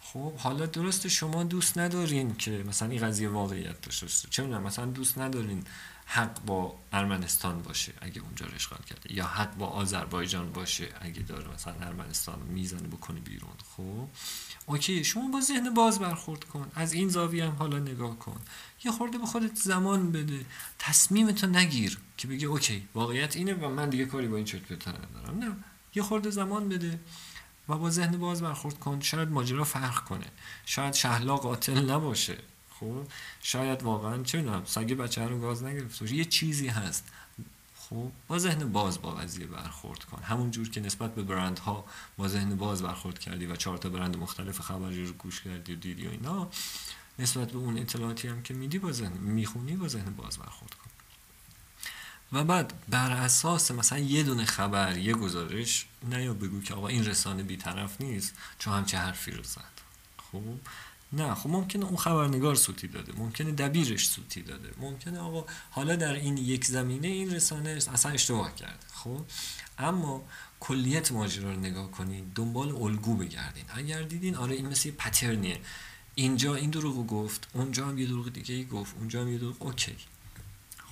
[0.00, 4.28] خب حالا درست شما دوست ندارین که مثلا این قضیه واقعیت داشته باشه.
[4.30, 5.64] چه می‌دونم مثلا دوست ندارین
[6.06, 11.22] حق با ارمنستان باشه اگه اونجا رو اشغال کرده یا حق با آذربایجان باشه اگه
[11.22, 13.50] داره مثلا ارمنستان می‌زنه بکنه بیرون.
[13.76, 14.08] خب
[14.66, 16.70] اوکی شما با ذهن باز برخورد کن.
[16.74, 18.40] از این زاویه هم حالا نگاه کن.
[18.84, 20.44] یه خورده به خودت زمان بده.
[20.78, 25.38] تصمیمتو نگیر که بگی اوکی واقعیت اینه و من دیگه کاری با این چرت ندارم.
[25.38, 25.56] نه
[25.94, 27.00] یه خورده زمان بده
[27.68, 29.00] و با ذهن باز برخورد کن.
[29.00, 30.26] شاید ماجرا فرق کنه.
[30.66, 32.38] شاید شهلا قاتل نباشه.
[32.80, 33.06] خب؟
[33.42, 36.14] شاید واقعا چه می‌دونم سگ بچه رو گاز نگرفته باشه.
[36.14, 37.04] یه چیزی هست.
[37.76, 40.22] خب؟ با ذهن باز با قضیه برخورد کن.
[40.22, 41.84] همون جور که نسبت به برند ها
[42.16, 45.76] با ذهن باز برخورد کردی و چهار تا برند مختلف خبری رو گوش کردی و
[45.76, 46.50] دیدی و اینا.
[47.18, 50.90] نسبت به اون اطلاعاتی هم که میدی با ذهن می‌خونی با ذهن باز برخورد کن.
[52.32, 56.88] و بعد بر اساس مثلا یه دونه خبر یه گزارش نه یا بگو که آقا
[56.88, 59.78] این رسانه بیطرف نیست چون همچه حرفی رو زد.
[60.32, 60.42] خب؟
[61.12, 66.12] نه خب ممکنه اون خبرنگار سوتی داده ممکنه دبیرش سوتی داده ممکنه آقا حالا در
[66.12, 69.20] این یک زمینه این رسانه اصلا اشتباه کرده خب؟
[69.78, 70.22] اما
[70.60, 73.64] کلیت ماجرا رو نگاه کنین دنبال الگو بگردین.
[73.68, 75.60] اگر دیدین آره این مثل پترنیه
[76.18, 79.62] اینجا این دروغو گفت اونجا هم یه دروغ دیگه ای گفت اونجا هم یه دروغ
[79.62, 79.96] اوکی.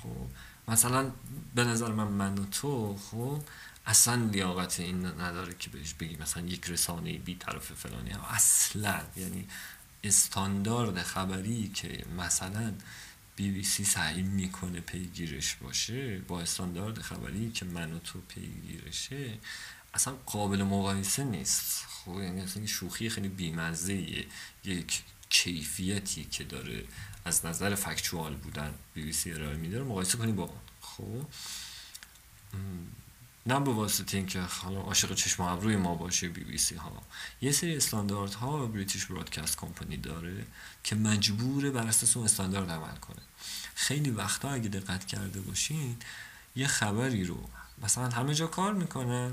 [0.03, 0.27] خب
[0.69, 1.11] مثلا
[1.55, 3.43] به نظر من من و تو خب
[3.87, 8.11] اصلا لیاقت این نداره که بهش بگی مثلا یک رسانه بی طرف فلانی.
[8.31, 9.49] اصلا یعنی
[10.05, 12.73] استاندارد خبری که مثلا
[13.37, 19.39] بی بی سی سعی می‌کنه پیگیرش باشه با استاندارد خبری که من و تو پیگیرشه
[19.95, 21.87] اصلا قابل مقایسه نیست.
[21.89, 23.95] خب یعنی اصلا شوخی خیلی بیمزه
[24.65, 26.85] یک کیفیتی که داره
[27.25, 30.59] از نظر فکچوال بودن بی بی سی ارائه میده مقایسه کنی با اون.
[30.81, 31.27] خب؟
[33.47, 37.03] نه به واسطه اینکه حالا عاشق چشم ابروی ما باشه بی بی سی ها.
[37.41, 40.47] یه سری استاندارد ها بریتیش برادکست کمپانی داره
[40.85, 43.23] که مجبوره بر اساس اون استاندارد عمل کنه.
[43.75, 45.97] خیلی وقتا اگه دقت کرده باشین
[46.57, 47.49] یه خبری رو
[47.83, 49.33] مثلا همه جا کار می‌کنن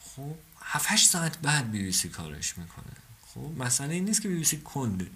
[0.00, 3.05] خب 7 ساعت بعد بی بی سی کارش می‌کنه.
[3.36, 5.06] خب مثلا این نیست که بی بی سی کنده.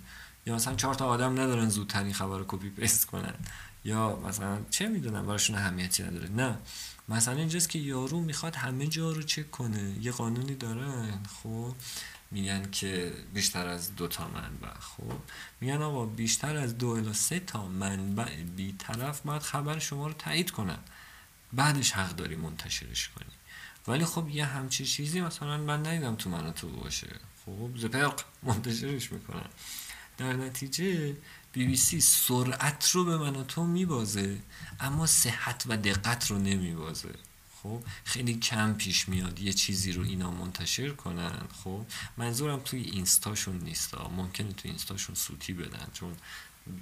[0.47, 3.35] یا مثلا چهار تا آدم ندارن زودتر این خبر رو copy paste کنن.
[3.85, 6.29] یا مثلا چه می‌دونم براشون اهمیتی نداره.
[6.29, 6.59] نه.
[7.09, 9.97] مثلا اینجاست که یارو می‌خواد همه جا رو چک کنه.
[10.01, 11.19] یه قانونی دارن.
[11.43, 11.75] خب
[12.31, 14.75] میگن که بیشتر از دو تا منبع.
[14.81, 15.13] خب
[15.61, 20.13] میگن آقا بیشتر از دو الی سه تا منبع بی طرف باید خبر شما رو
[20.13, 20.79] تایید کنن.
[21.53, 23.35] بعدش حق داری منتشرش کنی.
[23.89, 27.09] ولی خب یه همچی چیزی مثلا من ندیدم تو من تو باشه.
[27.59, 29.49] خب زپرق منتشرش می‌کنن.
[30.19, 31.17] در نتیجه
[31.53, 34.39] بی بی سی سرعت رو به من و تو میبازه
[34.81, 37.15] اما صحت و دقت رو نمیبازه.
[37.63, 41.39] خب خیلی کم پیش میاد یه چیزی رو اینا منتشر کنن.
[41.65, 41.87] خب
[42.17, 43.95] منظورم توی اینستاشون نیست.
[44.17, 46.17] ممکنه توی اینستاشون سوتی بدن چون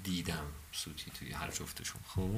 [0.04, 2.00] دیدم سوتی توی هر جفتشون.
[2.08, 2.30] خب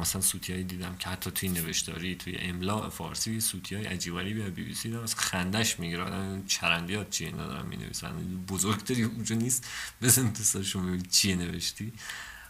[0.00, 4.64] مثلا سوتی دیدم که حتی توی نوشتاری توی املا فارسی سوتی های عجیباری بیا بی
[4.64, 6.02] بی سی دارم خندش می‌گیره.
[6.02, 9.66] آدم چرندیات چیه ندارم می نویسن بزرگتری اونجا نیست.
[10.02, 11.92] بزن تستاشون ببین چیه نوشتی.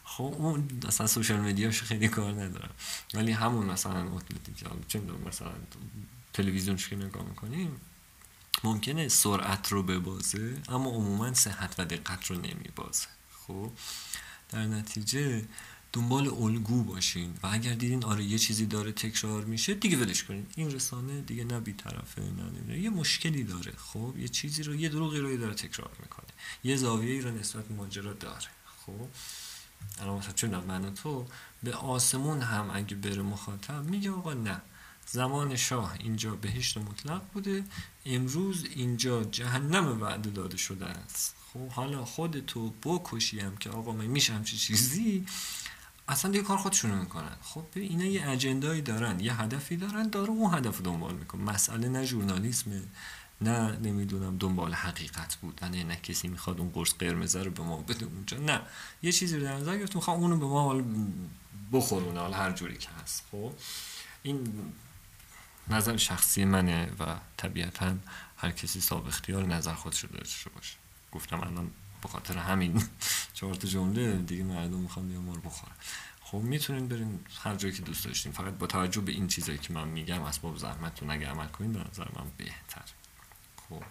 [0.04, 2.70] خب اون مثلا سوشال مدیاش خیلی کار ندارم
[3.14, 4.18] ولی همون مثلا
[4.56, 5.52] که چه مثلا
[6.32, 7.80] تلویزیونش که نگاه می‌کنیم
[8.64, 13.06] ممکنه سرعت رو ببازه اما عموما صحت و دقت رو نمیبازه.
[13.46, 13.70] خب؟
[14.50, 15.44] در نتیجه
[15.92, 20.46] دنبال الگو باشین و اگر دیدین آره یه چیزی داره تکرار میشه دیگه ولش کنین.
[20.56, 22.22] این رسانه دیگه نه طرفه
[22.68, 26.26] نه یه مشکلی داره خب؟ یه چیزی رو یه دروغی رو داره تکرار می‌کنه.
[26.64, 28.48] یه زاویه‌ای رو نسبت ماجرا داره
[28.86, 29.08] خب؟
[30.00, 31.26] الان مثلا چون من تو
[31.62, 34.62] به آسمون هم اگه بره مخاطب میگه آقا نه.
[35.06, 37.64] زمان شاه اینجا بهشت مطلق بوده.
[38.06, 41.34] امروز اینجا جهنم وعده داده شده است.
[41.54, 45.26] خب حالا خودتو بکشیم که آقا من میشم چه چیزی
[46.08, 47.36] اصلا دیگه کار خودشونو می‌کنن.
[47.42, 52.04] خب اینا یه اجندایی دارن یه هدفی دارن داره اون هدف دنبال میکن مسئله نه
[52.04, 52.82] ژورنالیسمه
[53.40, 58.04] نه نمی‌دونم دنبال حقیقت بودن نه کسی می‌خواد اون قرص قرمزه رو به ما بده
[58.06, 58.60] اونجا نه.
[59.02, 60.84] یه چیزی رو در نظر گرفت می‌خوام اونو به ما حال
[61.72, 63.24] بخورونه حالا هر جوری که هست.
[63.32, 63.52] خب
[64.22, 64.72] این
[65.68, 67.94] نظر شخصی منه و طبیعتا
[68.36, 70.83] هر کسی صاحب اختیار نظر خودش رو داشته باشه.
[71.14, 71.70] گفتم الان
[72.02, 72.82] به خاطر همین
[73.34, 75.72] چهار تا جمله دیگه مردم می‌خوان بیان ما رو بخورن
[76.20, 78.32] خب می‌تونین برین هر جایی که دوست داشتین.
[78.32, 81.84] فقط با توجه به این چیزایی که من میگم اسباب زحمتتون اگه عمل کنین به
[81.90, 82.82] نظر من بهتر.
[83.68, 83.82] خب.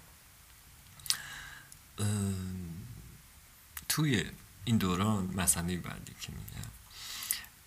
[3.89, 4.25] توی
[4.65, 6.69] این دوران مسئله بعدی که میگم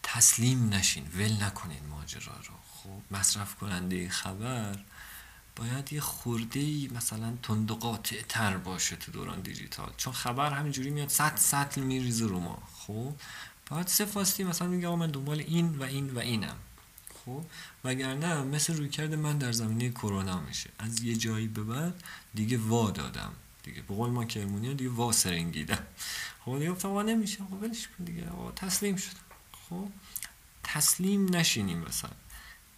[0.02, 2.54] تسلیم نشین ول نکنین ماجرا رو.
[2.72, 4.78] خب مصرف کننده خبر
[5.56, 9.92] باید یه خورده ای مثلا تند تر باشه تو دوران دیجیتال.
[9.96, 12.62] چون خبر همینجوری میاد صد سطل میریزه رو ما.
[12.72, 13.12] خب؟
[13.70, 16.56] باید سه مثلا میگه آقا من دنبال این و این و اینم.
[17.24, 17.44] خب؟
[17.84, 20.70] وگرنه مثل روی کرده من در زمینه کرونا میشه.
[20.78, 22.04] از یه جایی به بعد
[22.34, 23.32] دیگه وا دادم.
[23.62, 25.86] دیگه به قول ما کرمونی دیگه وا سرنگیدم.
[26.44, 27.38] خب دیگه گفتم نمیشه.
[27.38, 28.24] خب ولش کن دیگه.
[28.56, 29.20] تسلیم شدم.
[29.68, 29.88] خب؟
[30.64, 32.10] تسلیم نشینیم مثلا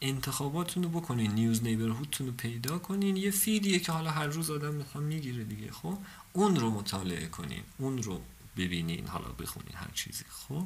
[0.00, 3.16] انتخاباتتون رو بکنین نیوز نیبرهودتون رو پیدا کنین.
[3.16, 5.98] یه فیدیه که حالا هر روز آدم می‌خوام می‌گیره دیگه خب؟
[6.32, 8.20] اون رو مطالعه کنین اون رو
[8.56, 10.64] ببینین حالا بخونین هر چیزی خب؟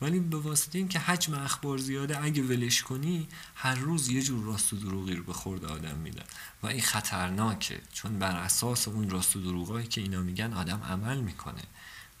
[0.00, 4.44] ولی به واسطه این که حجم اخبار زیاده اگه ولش کنی هر روز یه جور
[4.44, 6.24] راست و دروغی رو به خورد آدم میدن.
[6.62, 11.20] و این خطرناکه چون بر اساس اون راست و دروغایی که اینا میگن آدم عمل
[11.20, 11.62] می‌کنه.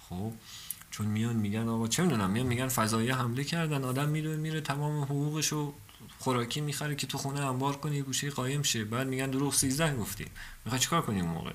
[0.08, 0.32] خب؟
[0.90, 5.02] چون میان میگن آقا چه می‌دونم میان میگن فضایی حمله کردن آدم میره میره تمام
[5.02, 5.74] حقوقشو
[6.18, 8.84] خوراکی می‌خره که تو خونه انبار کنی گوشه قایم شه.
[8.84, 10.26] بعد میگن دروغ 13 گفتی
[10.64, 11.52] می‌خوای چیکار کنی اون موقع؟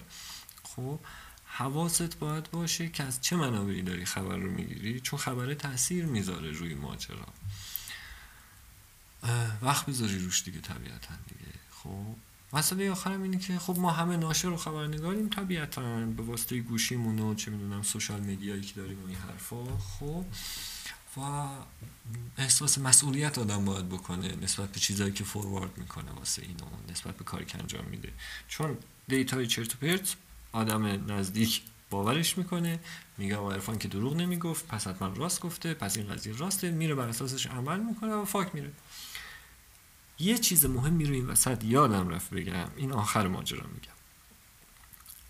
[0.63, 0.99] خب
[1.45, 6.51] حواست باید باشه که از چه منابعی داری خبر رو می‌گیری؟ چون خبره تاثیر می‌ذاره
[6.51, 7.27] روی ماجرا.
[9.61, 11.51] وقت بذاری روش دیگه طبیعتا دیگه.
[11.71, 12.15] خب
[12.53, 15.29] مسئله آخرم اینه که خب ما همه ناشر و خبرنگاریم.
[15.29, 19.77] طبیعتا به واسطه گوشیمون و چه می‌دونم سوشال میدیایی که داریم و این حرفا.
[19.77, 20.25] خب
[21.17, 21.47] و
[22.37, 27.23] احساس مسئولیت آدم باید بکنه نسبت به چیزایی که forward می‌کنه واسه اینو نسبت به
[27.23, 28.13] کاری که انجام میده.
[28.47, 28.77] چون
[29.07, 30.15] data ی چرت و پرت
[30.51, 32.79] آدم نزدیک باورش می‌کنه
[33.17, 36.95] میگه آقا عرفان که دروغ نمی‌گفت پس حتما راست گفته پس این قضیه راسته میره
[36.95, 38.71] بر اساسش عمل می‌کنه و fuck میره.
[40.19, 43.93] یه چیز مهم میره این وسط یادم رفت بگم این آخر ماجرا میگم.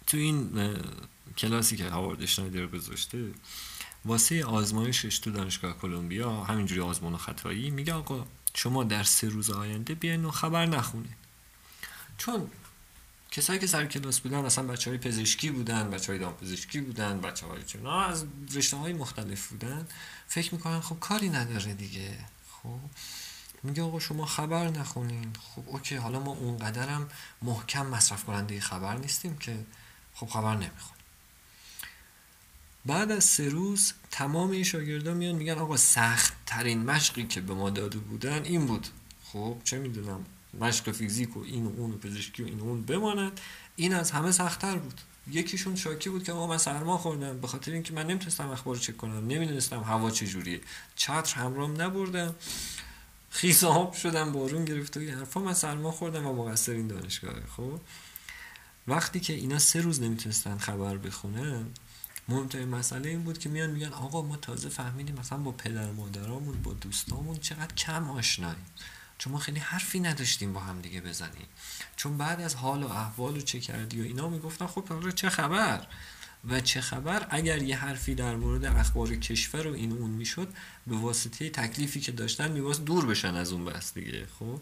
[0.08, 0.76] تو این
[1.38, 3.32] کلاسی که هاوارد اشنایدر گذاشته
[4.06, 9.50] واسه آزمایشش تو دانشگاه کلمبیا همینجوری آزمون و خطایی میگه آقا شما در سه روز
[9.50, 11.16] آینده بیاین و خبر نخونید
[12.18, 12.50] چون
[13.32, 17.22] کسایی که سر کلاس بودن اصلا بچه های پزشکی بودن بچه های دام پزشکی بودن
[17.22, 19.88] بچه های چنا از رشته های مختلف بودن
[20.28, 22.18] فکر می‌کنن خب کاری نداره دیگه.
[22.52, 22.80] خب
[23.64, 25.34] میگه آقا شما خبر نخونین.
[25.56, 27.10] خب اوکی حالا ما اونقدرم
[27.42, 29.66] محکم مصرف کننده خبر نیستیم که
[30.16, 30.93] خب خبر نمی‌خونیم.
[32.86, 37.54] بعد از سه روز تمام این شاگردان میان میگن آقا سخت ترین مشقی که به
[37.54, 38.88] ما داده بودن این بود.
[39.24, 40.26] خب چه می‌دونم؟
[40.60, 43.40] مشق فیزیک و این و اون و پزشکی و این و اون بماند.
[43.76, 45.02] این از همه سختتر بود.
[45.32, 47.42] یکیشون شاکی بود که ما من سرما خوردم.
[47.42, 49.28] به خاطر اینکه من نمی‌تونستم اخبار چک کنم.
[49.28, 50.62] نمی‌دونستم هوا چجوریه
[50.96, 52.36] چتر همرام نبردم.
[53.30, 55.40] خیس آب شدم بارون گرفت و این حرفا.
[55.40, 57.80] من سرما خوردم و مقصر این دانشگاه خب
[58.88, 61.66] وقتی که اینا سه روز نمی‌تونستن خبر بخونن
[62.28, 66.62] مهمترین مسئله این بود که میان میگن آقا ما تازه فهمیدیم مثلا با پدر مادرامون
[66.62, 68.66] با دوستامون چقدر کم آشناییم.
[69.18, 71.48] چون ما خیلی حرفی نداشتیم با هم دیگه بزنیم.
[71.96, 75.88] چون بعد از حال و احوال و چه کردی و اینا می‌گفتن خب چه خبر؟
[76.50, 80.54] و چه خبر؟ اگر یه حرفی در مورد اخبار کشور و این اون می‌شد
[80.88, 84.60] به واسطه تکلیفی که داشتن میباس دور بشن از اون بس دیگه خب؟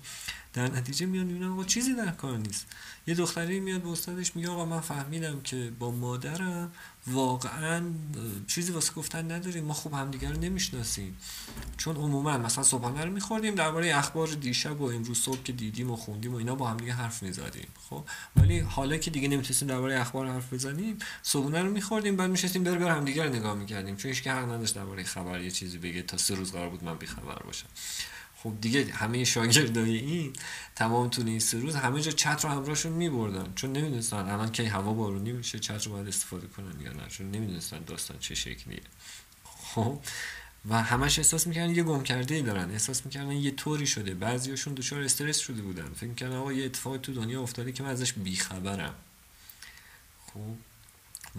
[0.54, 2.66] در نتیجه میان می‌بینن آقا چیزی در کار نیست.
[3.08, 6.72] یه دختری میاد به استادش میگه آقا من فهمیدم که با مادرم
[7.08, 7.84] واقعا
[8.48, 9.64] چیزی واسه گفتن نداریم.
[9.64, 11.18] ما خوب همدیگه رو نمی‌شناسیم.
[11.78, 15.96] چون عموما مثلا صبحانه رو میخوردیم درباره اخبار دیشب و امروز صبح که دیدیم و
[15.96, 17.68] خوندیم و اینا با همدیگه حرف می‌زدیم.
[17.90, 18.04] خب؟
[18.36, 22.78] ولی حالا که دیگه نمی‌تونستیم درباره اخبار حرف بزنیم صبحانه رو میخوردیم بعد میشستیم بر
[22.78, 23.96] بر همدیگه رو نگاه می‌کردیم.
[23.96, 26.96] چون هیچ حق نداشت درباره خبر یه چیزی بگه تا سه روز قرار بود من
[26.96, 27.68] بیخبر باشم.
[28.44, 30.34] خب دیگه همه شاگردای این
[30.76, 33.54] تمام طول این سه روز همه جا چتر رو همراهشون میبردن.
[33.56, 37.08] چون نمی‌دونستن الان که هوا بارونی میشه چتر رو باید استفاده کنن یا نه.
[37.08, 38.82] چون نمی‌دونستن داستان چه شکلیه.
[39.44, 40.00] خب؟
[40.70, 42.72] و همش احساس می‌کردن یه گم کرده ای دارن.
[42.72, 44.14] احساس می‌کردن یه طوری شده.
[44.14, 45.94] بعضیاشون دچار استرس شده بودن.
[45.94, 48.96] فکر می‌کردن آقا یه اتفاقی تو دنیا افتاده که من ازش بیخبرم.
[50.34, 50.71] خب؟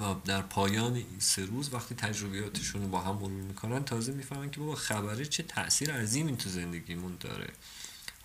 [0.01, 4.51] و در پایان این سه روز وقتی تجربیاتشون رو با هم مرور می‌کنن تازه می‌فهمن
[4.51, 7.53] که بابا خبره چه تاثیر عظیمی تو زندگیمون داره.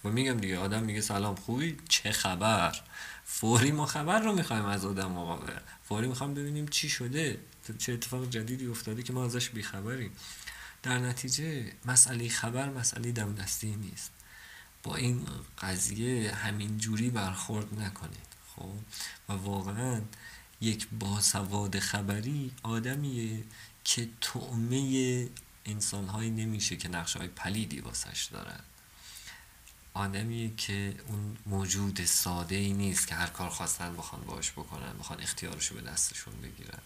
[0.04, 2.82] و میگم دیگه آدم میگه سلام خوبی؟ چه خبر؟
[3.26, 5.54] فوری ما خبر رو می‌خوایم از آدم مقابل.
[5.84, 7.40] فوری می‌خوام ببینیم چی شده
[7.78, 10.12] چه اتفاق جدیدی افتاده که ما ازش بیخبریم.
[10.84, 14.12] در نتیجه مسئله خبر مسئله دم دستی نیست.
[14.84, 15.26] با این
[15.62, 18.28] قضیه همین جوری برخورد نکنید.
[18.56, 18.74] خب؟
[19.30, 20.02] و واقعا
[20.62, 23.44] یک باسواد خبری آدمیه
[23.84, 25.30] که تعمه
[25.66, 28.60] انسانهایی نمیشه که نقشه های پلیدی واسش دارن.
[29.94, 35.22] آدمیه که اون موجود ساده ای نیست که هر کار خواستن بخوان باش بکنن بخوان
[35.22, 36.80] اختیارشو به دستشون بگیرن.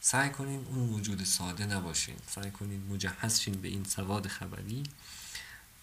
[0.00, 2.16] سعی کنین اون موجود ساده نباشین.
[2.28, 4.82] سعی کنین مجهز شین به این سواد خبری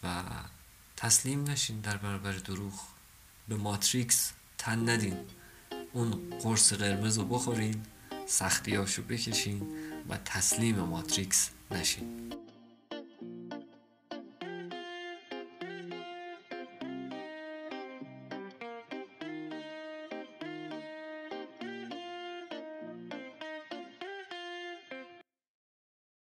[0.03, 0.23] و
[0.97, 2.73] تسلیم نشین در برابر دروغ.
[3.47, 5.17] به ماتریکس تن ندین.
[5.95, 6.11] اون
[6.43, 7.75] قرص قرمز رو بخورین
[8.25, 9.61] سختیاشو بکشین
[10.09, 12.33] و تسلیم ماتریکس نشین.